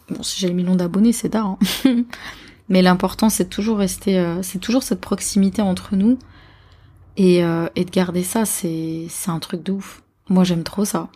Bon, 0.10 0.24
si 0.24 0.40
j'ai 0.40 0.50
le 0.50 0.56
million 0.56 0.76
d'abonnés, 0.76 1.14
c'est 1.14 1.30
d'art. 1.30 1.58
Hein. 1.86 2.04
Mais 2.70 2.82
l'important 2.82 3.30
c'est 3.30 3.50
toujours 3.50 3.78
rester, 3.78 4.20
euh, 4.20 4.42
c'est 4.42 4.60
toujours 4.60 4.84
cette 4.84 5.00
proximité 5.00 5.62
entre 5.62 5.96
nous 5.96 6.18
et, 7.18 7.44
euh, 7.44 7.68
et 7.76 7.86
de 7.86 7.92
garder 7.92 8.24
ça. 8.24 8.46
C'est 8.46 9.06
c'est 9.10 9.30
un 9.30 9.40
truc 9.40 9.64
de 9.64 9.72
ouf. 9.72 10.04
Moi 10.28 10.44
j'aime 10.44 10.64
trop 10.64 10.86
ça. 10.86 11.10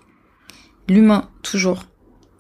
L'humain 0.88 1.29
toujours 1.41 1.86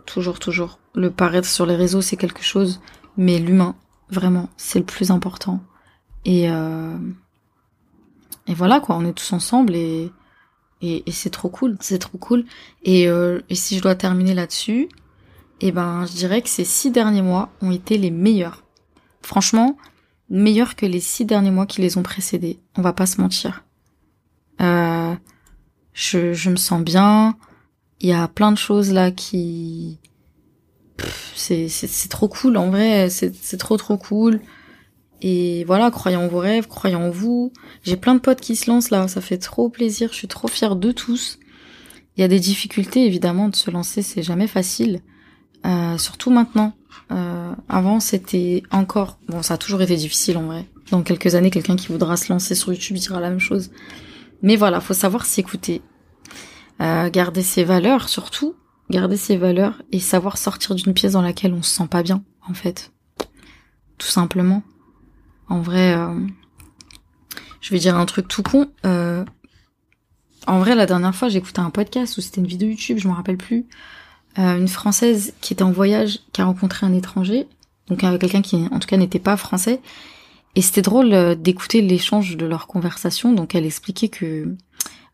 toujours, 0.05 0.39
toujours. 0.39 0.79
Le 0.95 1.09
paraître 1.11 1.47
sur 1.47 1.65
les 1.65 1.75
réseaux, 1.75 2.01
c'est 2.01 2.17
quelque 2.17 2.43
chose, 2.43 2.81
mais 3.17 3.39
l'humain, 3.39 3.75
vraiment, 4.09 4.49
c'est 4.57 4.79
le 4.79 4.85
plus 4.85 5.11
important. 5.11 5.61
Et, 6.25 6.49
euh... 6.49 6.97
et 8.47 8.53
voilà, 8.53 8.79
quoi, 8.79 8.95
on 8.95 9.05
est 9.05 9.13
tous 9.13 9.33
ensemble 9.33 9.75
et, 9.75 10.11
et, 10.81 11.03
c'est 11.11 11.29
trop 11.29 11.49
cool, 11.49 11.77
c'est 11.79 11.99
trop 11.99 12.17
cool. 12.17 12.45
Et, 12.83 13.07
euh, 13.07 13.41
et 13.49 13.55
si 13.55 13.77
je 13.77 13.81
dois 13.81 13.95
terminer 13.95 14.33
là-dessus, 14.33 14.89
eh 15.61 15.71
ben, 15.71 16.05
je 16.05 16.13
dirais 16.13 16.41
que 16.41 16.49
ces 16.49 16.65
six 16.65 16.91
derniers 16.91 17.21
mois 17.21 17.49
ont 17.61 17.71
été 17.71 17.97
les 17.97 18.11
meilleurs. 18.11 18.63
Franchement, 19.21 19.77
meilleurs 20.29 20.75
que 20.75 20.85
les 20.85 20.99
six 20.99 21.25
derniers 21.25 21.51
mois 21.51 21.65
qui 21.65 21.79
les 21.81 21.97
ont 21.97 22.03
précédés. 22.03 22.59
On 22.75 22.81
va 22.81 22.91
pas 22.91 23.05
se 23.05 23.21
mentir. 23.21 23.63
Euh, 24.61 25.15
je, 25.93 26.33
je 26.33 26.49
me 26.49 26.57
sens 26.57 26.81
bien, 26.83 27.37
il 28.01 28.09
y 28.09 28.13
a 28.13 28.27
plein 28.27 28.51
de 28.51 28.57
choses 28.57 28.91
là 28.91 29.11
qui 29.11 29.99
c'est 31.35 32.09
trop 32.09 32.27
cool 32.27 32.57
en 32.57 32.69
vrai, 32.69 33.09
c'est 33.09 33.57
trop 33.57 33.77
trop 33.77 33.97
cool. 33.97 34.41
Et 35.25 35.63
voilà, 35.63 35.89
croyez 35.89 36.17
en 36.17 36.27
vos 36.27 36.39
rêves, 36.39 36.67
croyez 36.67 36.97
en 36.97 37.09
vous. 37.09 37.53
J'ai 37.83 37.95
plein 37.95 38.13
de 38.13 38.19
potes 38.19 38.41
qui 38.41 38.57
se 38.57 38.69
lancent 38.69 38.91
là, 38.91 39.07
ça 39.07 39.21
fait 39.21 39.37
trop 39.37 39.69
plaisir, 39.69 40.09
je 40.11 40.17
suis 40.17 40.27
trop 40.27 40.49
fière 40.49 40.75
de 40.75 40.91
tous. 40.91 41.39
Il 42.17 42.21
y 42.21 42.23
a 42.25 42.27
des 42.27 42.41
difficultés 42.41 43.05
évidemment 43.05 43.47
de 43.47 43.55
se 43.55 43.71
lancer, 43.71 44.01
c'est 44.01 44.21
jamais 44.21 44.47
facile. 44.47 45.01
Euh, 45.65 45.97
surtout 45.97 46.29
maintenant. 46.29 46.73
Euh, 47.11 47.53
avant 47.69 47.99
c'était 48.01 48.63
encore, 48.69 49.17
bon 49.27 49.41
ça 49.41 49.53
a 49.53 49.57
toujours 49.57 49.81
été 49.81 49.95
difficile 49.95 50.37
en 50.37 50.43
vrai. 50.43 50.65
Dans 50.91 51.03
quelques 51.03 51.35
années, 51.35 51.49
quelqu'un 51.49 51.77
qui 51.77 51.87
voudra 51.87 52.17
se 52.17 52.31
lancer 52.31 52.53
sur 52.53 52.73
YouTube 52.73 52.97
dira 52.97 53.21
la 53.21 53.29
même 53.29 53.39
chose. 53.39 53.71
Mais 54.41 54.57
voilà, 54.57 54.81
faut 54.81 54.93
savoir 54.93 55.25
s'écouter, 55.25 55.81
euh, 56.81 57.09
garder 57.09 57.43
ses 57.43 57.63
valeurs 57.63 58.09
surtout, 58.09 58.55
garder 58.89 59.15
ses 59.15 59.37
valeurs 59.37 59.81
et 59.93 60.01
savoir 60.01 60.37
sortir 60.37 60.75
d'une 60.75 60.93
pièce 60.93 61.13
dans 61.13 61.21
laquelle 61.21 61.53
on 61.53 61.63
se 61.63 61.73
sent 61.73 61.87
pas 61.89 62.03
bien 62.03 62.23
en 62.49 62.53
fait, 62.53 62.91
tout 63.97 64.07
simplement. 64.07 64.63
En 65.53 65.61
vrai, 65.61 65.95
euh, 65.95 66.19
je 67.61 67.69
vais 67.69 67.77
dire 67.77 67.95
un 67.95 68.07
truc 68.07 68.27
tout 68.27 68.41
con. 68.41 68.71
Euh, 68.87 69.23
en 70.47 70.57
vrai, 70.57 70.73
la 70.73 70.87
dernière 70.87 71.13
fois, 71.13 71.29
j'écoutais 71.29 71.59
un 71.59 71.69
podcast 71.69 72.17
ou 72.17 72.21
c'était 72.21 72.41
une 72.41 72.47
vidéo 72.47 72.69
YouTube, 72.69 72.97
je 72.97 73.07
me 73.07 73.13
rappelle 73.13 73.37
plus. 73.37 73.67
Euh, 74.39 74.57
une 74.57 74.67
française 74.67 75.35
qui 75.41 75.53
était 75.53 75.61
en 75.61 75.71
voyage, 75.71 76.21
qui 76.31 76.41
a 76.41 76.45
rencontré 76.45 76.87
un 76.87 76.93
étranger, 76.93 77.47
donc 77.87 77.99
quelqu'un 77.99 78.41
qui, 78.41 78.55
en 78.71 78.79
tout 78.79 78.87
cas, 78.87 78.97
n'était 78.97 79.19
pas 79.19 79.37
français. 79.37 79.79
Et 80.55 80.63
c'était 80.63 80.81
drôle 80.81 81.35
d'écouter 81.35 81.83
l'échange 81.83 82.35
de 82.35 82.47
leur 82.47 82.65
conversation. 82.65 83.31
Donc, 83.31 83.53
elle 83.53 83.67
expliquait 83.67 84.09
que, 84.09 84.55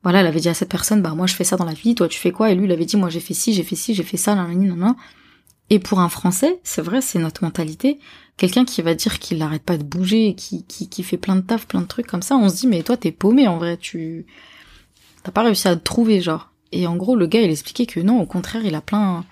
voilà, 0.04 0.22
elle 0.22 0.28
avait 0.28 0.40
dit 0.40 0.48
à 0.48 0.54
cette 0.54 0.70
personne, 0.70 1.02
bah 1.02 1.16
moi, 1.16 1.28
je 1.28 1.34
fais 1.34 1.44
ça 1.44 1.58
dans 1.58 1.66
la 1.66 1.74
vie, 1.74 1.96
toi, 1.96 2.08
tu 2.08 2.18
fais 2.18 2.32
quoi 2.32 2.50
Et 2.50 2.56
lui, 2.56 2.64
il 2.64 2.72
avait 2.72 2.86
dit, 2.86 2.96
moi, 2.96 3.10
j'ai 3.10 3.20
fait 3.20 3.34
ci, 3.34 3.54
j'ai 3.54 3.64
fait 3.64 3.76
ci, 3.76 3.94
j'ai 3.94 4.04
fait 4.04 4.16
ça, 4.16 4.36
nan, 4.36 4.58
nan, 4.58 4.78
nan. 4.78 4.96
Et 5.70 5.80
pour 5.80 6.00
un 6.00 6.10
Français, 6.10 6.60
c'est 6.64 6.82
vrai, 6.82 7.02
c'est 7.02 7.20
notre 7.20 7.44
mentalité. 7.44 8.00
Quelqu'un 8.38 8.66
qui 8.66 8.82
va 8.82 8.96
dire 8.96 9.20
qu'il 9.20 9.38
n'arrête 9.38 9.64
pas 9.64 9.78
de 9.78 9.84
bouger, 9.84 10.34
qui, 10.36 10.66
qui, 10.66 10.90
qui 10.90 11.04
fait 11.04 11.18
plein 11.18 11.36
de 11.36 11.42
taf, 11.42 11.68
plein 11.68 11.82
de 11.82 11.88
trucs 11.88 12.08
comme 12.08 12.22
ça, 12.22 12.36
on 12.36 12.50
se 12.50 12.56
dit 12.56 12.68
mais 12.68 12.84
toi 12.84 12.98
t'es 12.98 13.12
paumé 13.12 13.48
en 13.48 13.58
vrai, 13.58 13.78
tu 13.78 14.26
t'as 15.24 15.32
pas 15.32 15.44
réussi 15.44 15.68
à 15.68 15.76
te 15.76 15.84
trouver 15.84 16.22
genre. 16.22 16.52
Et 16.72 16.88
en 16.88 16.96
gros 16.96 17.16
le 17.16 17.28
gars 17.28 17.42
il 17.42 17.52
expliquait 17.52 17.86
que 17.86 18.00
non, 18.00 18.22
au 18.22 18.26
contraire 18.26 18.66
il 18.66 18.76
a 18.76 18.82
plein 18.82 19.26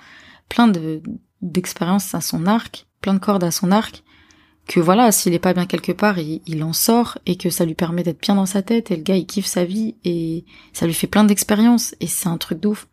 plein 0.50 0.68
de 0.68 1.02
d'expériences 1.42 2.14
à 2.14 2.22
son 2.22 2.46
arc, 2.46 2.88
plein 3.02 3.14
de 3.14 3.20
cordes 3.20 3.44
à 3.44 3.52
son 3.52 3.72
arc, 3.72 4.04
que 4.68 4.80
voilà 4.82 5.12
s'il 5.14 5.34
est 5.34 5.40
pas 5.40 5.54
bien 5.54 5.66
quelque 5.66 5.94
part 5.94 6.20
il, 6.20 6.42
il 6.46 6.62
en 6.64 6.74
sort 6.74 7.18
et 7.26 7.38
que 7.38 7.50
ça 7.50 7.64
lui 7.64 7.76
permet 7.76 8.04
d'être 8.04 8.22
bien 8.22 8.36
dans 8.36 8.46
sa 8.46 8.62
tête 8.62 8.92
et 8.92 8.98
le 8.98 9.04
gars 9.04 9.16
il 9.16 9.26
kiffe 9.26 9.46
sa 9.46 9.64
vie 9.64 9.96
et 10.04 10.44
ça 10.74 10.86
lui 10.86 10.94
fait 10.94 11.08
plein 11.08 11.24
d'expériences 11.24 11.96
et 12.02 12.08
c'est 12.08 12.28
un 12.28 12.38
truc 12.38 12.60
d'ouf 12.60 12.88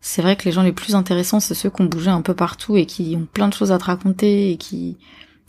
c'est 0.00 0.22
vrai 0.22 0.36
que 0.36 0.44
les 0.44 0.52
gens 0.52 0.62
les 0.62 0.72
plus 0.72 0.94
intéressants, 0.94 1.40
c'est 1.40 1.54
ceux 1.54 1.70
qui 1.70 1.82
ont 1.82 1.86
bougé 1.86 2.10
un 2.10 2.22
peu 2.22 2.34
partout 2.34 2.76
et 2.76 2.86
qui 2.86 3.16
ont 3.16 3.26
plein 3.26 3.48
de 3.48 3.54
choses 3.54 3.72
à 3.72 3.78
te 3.78 3.84
raconter 3.84 4.52
et 4.52 4.56
qui, 4.56 4.96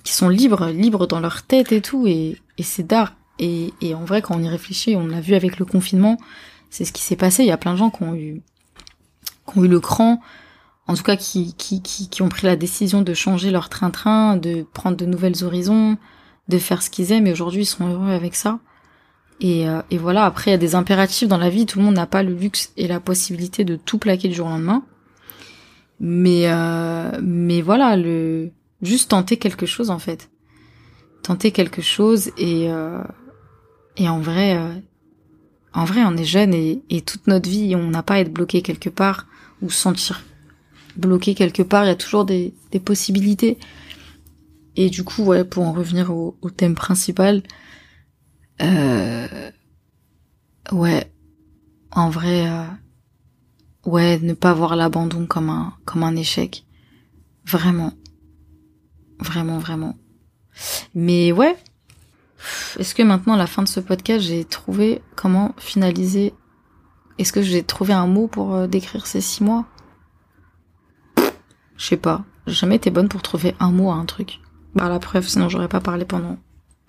qui 0.04 0.14
sont 0.14 0.30
libres, 0.30 0.68
libres 0.68 1.08
dans 1.08 1.20
leur 1.20 1.44
tête 1.44 1.72
et 1.72 1.82
tout, 1.82 2.08
et, 2.08 2.38
et 2.58 2.64
c'est 2.64 2.84
d'art. 2.84 3.14
Et, 3.40 3.72
en 3.94 4.04
vrai, 4.04 4.22
quand 4.22 4.36
on 4.36 4.42
y 4.42 4.50
réfléchit, 4.50 4.96
on 4.96 5.06
l'a 5.06 5.22
vu 5.22 5.36
avec 5.36 5.60
le 5.60 5.66
confinement, 5.66 6.18
c'est 6.70 6.86
ce 6.86 6.92
qui 6.92 7.04
s'est 7.04 7.16
passé. 7.16 7.44
Il 7.44 7.48
y 7.48 7.52
a 7.52 7.58
plein 7.58 7.74
de 7.74 7.78
gens 7.78 7.92
qui 7.92 8.04
ont 8.04 8.16
eu, 8.16 8.42
qui 9.52 9.60
ont 9.60 9.64
eu 9.64 9.68
le 9.68 9.80
cran, 9.80 10.22
en 10.88 10.96
tout 10.96 11.04
cas 11.04 11.18
qui, 11.18 11.54
qui, 11.56 11.82
qui, 11.82 12.10
qui 12.10 12.22
ont 12.22 12.30
pris 12.30 12.48
la 12.48 12.56
décision 12.56 13.02
de 13.02 13.14
changer 13.14 13.52
leur 13.52 13.70
train-train, 13.70 14.38
de 14.38 14.66
prendre 14.74 14.98
de 14.98 15.06
nouvelles 15.06 15.44
horizons, 15.44 15.98
de 16.48 16.58
faire 16.58 16.82
ce 16.82 16.90
qu'ils 16.90 17.12
aiment, 17.12 17.28
et 17.28 17.32
aujourd'hui 17.32 17.62
ils 17.62 17.68
sont 17.68 17.88
heureux 17.88 18.12
avec 18.12 18.34
ça. 18.34 18.60
Et, 19.40 19.70
euh, 19.70 19.82
et 19.92 19.98
voilà, 19.98 20.26
après 20.26 20.52
il 20.52 20.54
y 20.54 20.56
a 20.56 20.60
des 20.60 20.76
impératifs 20.76 21.28
dans 21.28 21.38
la 21.38 21.50
vie, 21.50 21.66
tout 21.66 21.80
le 21.80 21.86
monde 21.86 21.96
n'a 21.96 22.08
pas 22.08 22.24
le 22.24 22.34
luxe 22.34 22.72
et 22.76 22.88
la 22.88 23.00
possibilité 23.00 23.64
de 23.64 23.76
tout 23.76 23.98
plaquer 23.98 24.28
du 24.28 24.36
jour 24.36 24.48
au 24.48 24.50
lendemain. 24.50 24.84
Mais 26.00 26.44
euh, 26.46 27.12
mais 27.22 27.62
voilà, 27.62 27.96
le 27.96 28.52
juste 28.82 29.12
tenter 29.12 29.38
quelque 29.38 29.66
chose 29.66 29.90
en 29.90 30.00
fait. 30.00 30.30
Tenter 31.24 31.52
quelque 31.52 31.82
chose 31.82 32.32
et 32.38 32.70
euh, 32.70 33.02
et 33.96 34.10
en 34.10 34.20
vrai 34.20 34.60
en 35.74 35.86
vrai 35.86 36.02
on 36.06 36.16
est 36.18 36.26
jeune 36.26 36.54
et, 36.54 36.82
et 36.90 37.02
toute 37.02 37.28
notre 37.28 37.50
vie 37.50 37.76
on 37.76 37.90
n'a 37.90 38.04
pas 38.04 38.16
à 38.16 38.20
être 38.20 38.34
bloqué 38.34 38.62
quelque 38.62 38.90
part 38.90 39.28
ou 39.62 39.70
sentir 39.70 40.22
bloqué 40.98 41.36
quelque 41.36 41.62
part, 41.62 41.86
il 41.86 41.88
y 41.88 41.92
a 41.92 41.96
toujours 41.96 42.26
des, 42.26 42.54
des 42.72 42.80
possibilités. 42.80 43.58
Et 44.76 44.90
du 44.90 45.04
coup, 45.04 45.24
ouais, 45.24 45.44
pour 45.44 45.64
en 45.64 45.72
revenir 45.72 46.12
au, 46.12 46.38
au 46.42 46.50
thème 46.50 46.76
principal, 46.76 47.42
euh, 48.62 49.52
ouais, 50.72 51.12
en 51.92 52.10
vrai, 52.10 52.50
euh, 52.50 52.66
ouais, 53.86 54.20
ne 54.20 54.34
pas 54.34 54.54
voir 54.54 54.76
l'abandon 54.76 55.26
comme 55.26 55.50
un 55.50 55.74
comme 55.86 56.04
un 56.04 56.16
échec, 56.16 56.66
vraiment, 57.46 57.94
vraiment, 59.20 59.60
vraiment. 59.60 59.96
Mais 60.96 61.32
ouais, 61.32 61.56
est-ce 62.80 62.96
que 62.96 63.04
maintenant 63.04 63.34
à 63.34 63.38
la 63.38 63.48
fin 63.48 63.64
de 63.64 63.68
ce 63.68 63.80
podcast, 63.80 64.26
j'ai 64.26 64.46
trouvé 64.46 65.02
comment 65.16 65.54
finaliser? 65.58 66.34
Est-ce 67.18 67.34
que 67.34 67.42
j'ai 67.42 67.64
trouvé 67.64 67.94
un 67.94 68.08
mot 68.08 68.28
pour 68.28 68.54
euh, 68.54 68.68
décrire 68.68 69.08
ces 69.08 69.22
six 69.22 69.44
mois? 69.44 69.66
Je 71.78 71.86
sais 71.86 71.98
pas. 71.98 72.24
J'ai 72.46 72.54
jamais 72.54 72.76
été 72.76 72.90
bonne 72.90 73.10
pour 73.10 73.22
trouver 73.22 73.56
un 73.60 73.72
mot 73.72 73.92
à 73.92 73.96
un 73.96 74.06
truc. 74.06 74.40
Bah 74.76 74.90
la 74.90 75.00
preuve, 75.00 75.28
sinon 75.28 75.50
j'aurais 75.50 75.68
pas 75.68 75.80
parlé 75.80 76.06
pendant 76.06 76.38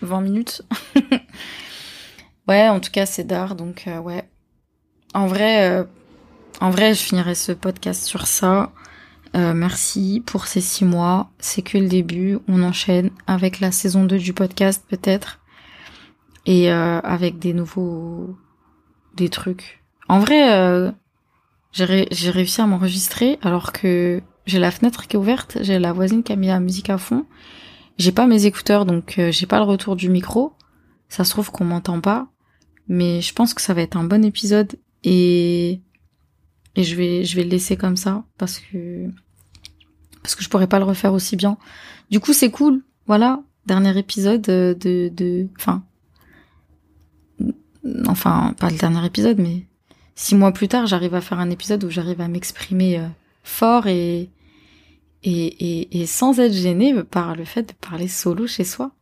20 0.01 0.21
minutes. 0.21 0.63
ouais, 2.49 2.69
en 2.69 2.81
tout 2.81 2.91
cas, 2.91 3.07
c'est 3.07 3.25
d'art, 3.25 3.55
donc 3.55 3.85
euh, 3.87 3.99
ouais. 3.99 4.29
En 5.15 5.27
vrai, 5.27 5.71
euh, 5.71 5.85
en 6.61 6.71
vrai, 6.71 6.95
je 6.95 7.03
finirai 7.03 7.35
ce 7.35 7.53
podcast 7.53 8.05
sur 8.05 8.27
ça. 8.27 8.73
Euh, 9.37 9.53
merci 9.55 10.23
pour 10.25 10.47
ces 10.47 10.61
six 10.61 10.85
mois. 10.85 11.31
C'est 11.39 11.63
que 11.63 11.79
le 11.79 11.89
début. 11.89 12.39
On 12.49 12.63
enchaîne 12.63 13.11
avec 13.27 13.61
la 13.61 13.71
saison 13.71 14.05
2 14.05 14.19
du 14.19 14.33
podcast, 14.33 14.85
peut-être. 14.89 15.41
Et 16.47 16.71
avec 16.71 17.39
des 17.39 17.53
nouveaux... 17.53 18.35
des 19.15 19.29
trucs. 19.29 19.83
En 20.09 20.19
vrai, 20.19 20.95
j'ai 21.73 22.31
réussi 22.31 22.63
à 22.63 22.67
m'enregistrer 22.67 23.39
alors 23.43 23.71
que 23.71 24.23
j'ai 24.47 24.59
la 24.59 24.71
fenêtre 24.71 25.07
qui 25.07 25.17
est 25.17 25.19
ouverte, 25.19 25.59
j'ai 25.61 25.79
la 25.79 25.93
voisine 25.93 26.23
qui 26.23 26.33
a 26.33 26.37
mis 26.37 26.47
la 26.47 26.59
musique 26.59 26.89
à 26.89 26.97
fond. 26.97 27.27
J'ai 27.99 28.13
pas 28.13 28.27
mes 28.27 28.47
écouteurs, 28.47 28.87
donc 28.87 29.21
j'ai 29.31 29.47
pas 29.47 29.59
le 29.59 29.65
retour 29.65 29.95
du 29.95 30.09
micro. 30.09 30.55
Ça 31.11 31.25
se 31.25 31.31
trouve 31.31 31.51
qu'on 31.51 31.67
m'entend 31.67 32.01
pas, 32.01 32.29
mais 32.89 33.21
je 33.21 33.33
pense 33.33 33.55
que 33.55 33.63
ça 33.63 33.75
va 33.75 33.83
être 33.83 33.97
un 33.97 34.05
bon 34.05 34.25
épisode 34.25 34.77
et 35.05 35.81
et 36.75 36.85
je 36.85 36.97
vais 36.97 37.25
je 37.25 37.37
vais 37.37 37.45
le 37.45 37.51
laisser 37.51 37.77
comme 37.77 37.97
ça 37.97 38.25
parce 38.39 38.59
que 38.59 39.09
parce 40.23 40.35
que 40.35 40.43
je 40.43 40.49
pourrais 40.49 40.67
pas 40.67 40.79
le 40.79 40.85
refaire 40.85 41.13
aussi 41.13 41.37
bien. 41.37 41.57
Du 42.11 42.21
coup, 42.21 42.33
c'est 42.33 42.51
cool. 42.51 42.83
Voilà, 43.07 43.43
dernier 43.67 43.97
épisode 43.99 44.43
de 44.43 44.77
de 44.83 45.49
enfin 45.59 45.83
enfin 48.07 48.55
pas 48.59 48.71
le 48.71 48.77
dernier 48.77 49.05
épisode, 49.07 49.39
mais 49.39 49.65
six 50.15 50.35
mois 50.35 50.53
plus 50.53 50.69
tard, 50.69 50.87
j'arrive 50.87 51.15
à 51.15 51.21
faire 51.21 51.39
un 51.39 51.51
épisode 51.51 51.85
où 51.85 51.91
j'arrive 51.91 52.21
à 52.21 52.29
m'exprimer 52.29 52.99
euh, 52.99 53.09
fort 53.43 53.87
et 53.87 54.31
et, 55.25 55.47
et, 55.47 56.01
et 56.01 56.07
sans 56.07 56.39
être 56.39 56.53
gênée 56.53 57.03
par 57.03 57.35
le 57.35 57.45
fait 57.45 57.63
de 57.63 57.73
parler 57.73 58.09
solo 58.09 58.47
chez 58.47 58.65
soi. 58.65 58.93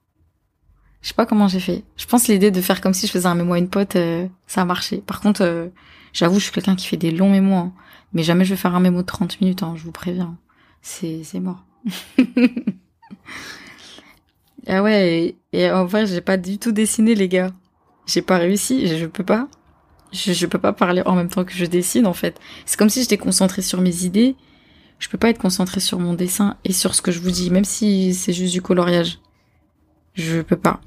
Je 1.06 1.10
sais 1.10 1.14
pas 1.14 1.24
comment 1.24 1.46
j'ai 1.46 1.60
fait. 1.60 1.84
Je 1.96 2.04
pense 2.04 2.26
l'idée 2.26 2.50
de 2.50 2.60
faire 2.60 2.80
comme 2.80 2.92
si 2.92 3.06
je 3.06 3.12
faisais 3.12 3.28
un 3.28 3.36
mémo 3.36 3.52
à 3.52 3.58
une 3.58 3.68
pote, 3.68 3.94
euh, 3.94 4.26
ça 4.48 4.62
a 4.62 4.64
marché. 4.64 4.96
Par 4.96 5.20
contre, 5.20 5.42
euh, 5.42 5.68
j'avoue, 6.12 6.40
je 6.40 6.44
suis 6.46 6.52
quelqu'un 6.52 6.74
qui 6.74 6.88
fait 6.88 6.96
des 6.96 7.12
longs 7.12 7.30
mémos, 7.30 7.66
hein. 7.66 7.72
mais 8.12 8.24
jamais 8.24 8.44
je 8.44 8.50
vais 8.50 8.56
faire 8.56 8.74
un 8.74 8.80
mémo 8.80 9.02
de 9.02 9.06
30 9.06 9.40
minutes, 9.40 9.62
hein, 9.62 9.74
je 9.76 9.84
vous 9.84 9.92
préviens. 9.92 10.36
C'est 10.82 11.22
c'est 11.22 11.38
mort. 11.38 11.64
ah 14.66 14.82
ouais, 14.82 15.36
et, 15.52 15.70
en 15.70 15.84
vrai, 15.84 16.06
j'ai 16.06 16.20
pas 16.20 16.36
du 16.36 16.58
tout 16.58 16.72
dessiné, 16.72 17.14
les 17.14 17.28
gars. 17.28 17.52
J'ai 18.06 18.22
pas 18.22 18.38
réussi, 18.38 18.88
je, 18.88 19.06
peux 19.06 19.22
pas. 19.22 19.46
Je, 20.12 20.32
je 20.32 20.46
peux 20.46 20.58
pas 20.58 20.72
parler 20.72 21.02
en 21.06 21.14
même 21.14 21.28
temps 21.28 21.44
que 21.44 21.54
je 21.54 21.66
dessine, 21.66 22.08
en 22.08 22.14
fait. 22.14 22.40
C'est 22.64 22.76
comme 22.76 22.90
si 22.90 23.00
j'étais 23.02 23.16
concentrée 23.16 23.62
sur 23.62 23.80
mes 23.80 24.04
idées 24.04 24.34
je 24.98 25.08
peux 25.08 25.18
pas 25.18 25.28
être 25.28 25.38
concentrée 25.38 25.80
sur 25.80 26.00
mon 26.00 26.14
dessin 26.14 26.56
et 26.64 26.72
sur 26.72 26.94
ce 26.94 27.02
que 27.02 27.12
je 27.12 27.20
vous 27.20 27.30
dis, 27.30 27.50
même 27.50 27.66
si 27.66 28.14
c'est 28.14 28.32
juste 28.32 28.52
du 28.54 28.62
coloriage. 28.62 29.20
Je 30.14 30.40
peux 30.40 30.56
pas. 30.56 30.80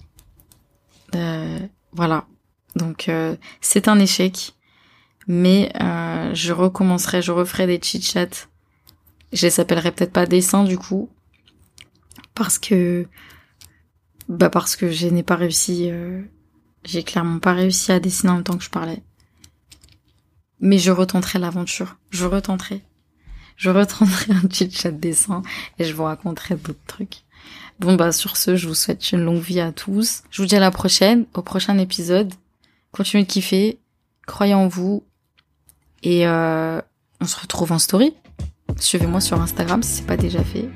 Euh, 1.16 1.60
voilà. 1.92 2.26
Donc 2.76 3.10
euh, 3.10 3.36
c'est 3.62 3.88
un 3.88 4.00
échec, 4.00 4.54
mais 5.28 5.72
euh, 5.82 6.34
je 6.34 6.54
recommencerai, 6.54 7.22
je 7.22 7.32
referai 7.32 7.68
des 7.68 7.80
chit 7.82 8.02
chats. 8.02 8.48
Je 9.34 9.46
les 9.46 9.60
appellerai 9.60 9.92
peut-être 9.92 10.14
pas 10.14 10.26
dessin 10.26 10.64
du 10.64 10.78
coup, 10.78 11.10
parce 12.34 12.58
que 12.58 13.08
bah 14.28 14.50
parce 14.50 14.76
que 14.76 14.92
je 14.92 15.08
n'ai 15.08 15.24
pas 15.24 15.36
réussi. 15.36 15.92
J'ai 16.86 17.04
clairement 17.04 17.40
pas 17.40 17.54
réussi 17.54 17.92
à 17.92 18.00
dessiner 18.00 18.32
en 18.32 18.36
même 18.36 18.44
temps 18.44 18.58
que 18.58 18.64
je 18.64 18.70
parlais. 18.70 19.04
Mais 20.62 20.78
je 20.78 20.92
retenterai 20.92 21.40
l'aventure. 21.40 21.98
Je 22.10 22.26
retenterai 22.26 22.84
je 23.60 23.70
reprendrai 23.70 24.34
un 24.34 24.48
petit 24.48 24.72
chat 24.72 24.92
de 24.92 24.98
dessin 24.98 25.44
et 25.78 25.84
je 25.84 25.94
vous 25.94 26.06
raconterai 26.06 26.56
d'autres 26.56 26.80
trucs. 26.88 27.24
Bon 27.80 27.96
bah 27.96 28.12
sur 28.12 28.36
ce, 28.36 28.56
je 28.56 28.68
vous 28.68 28.76
souhaite 28.76 29.12
une 29.12 29.22
longue 29.22 29.42
vie 29.42 29.62
à 29.62 29.72
tous. 29.72 30.24
Je 30.32 30.42
vous 30.42 30.48
dis 30.48 30.56
à 30.56 30.60
la 30.60 30.72
prochaine, 30.72 31.26
au 31.34 31.42
prochain 31.42 31.78
épisode. 31.78 32.34
Continuez 32.92 33.24
de 33.24 33.30
kiffer, 33.30 33.80
croyez 34.26 34.54
en 34.54 34.68
vous 34.68 35.04
et 36.04 36.28
euh, 36.28 36.82
on 37.22 37.26
se 37.26 37.40
retrouve 37.40 37.72
en 37.72 37.80
story. 37.80 38.14
Suivez-moi 38.78 39.22
sur 39.22 39.40
Instagram 39.42 39.84
si 39.84 39.98
c'est 39.98 40.06
pas 40.06 40.18
déjà 40.18 40.44
fait. 40.44 40.70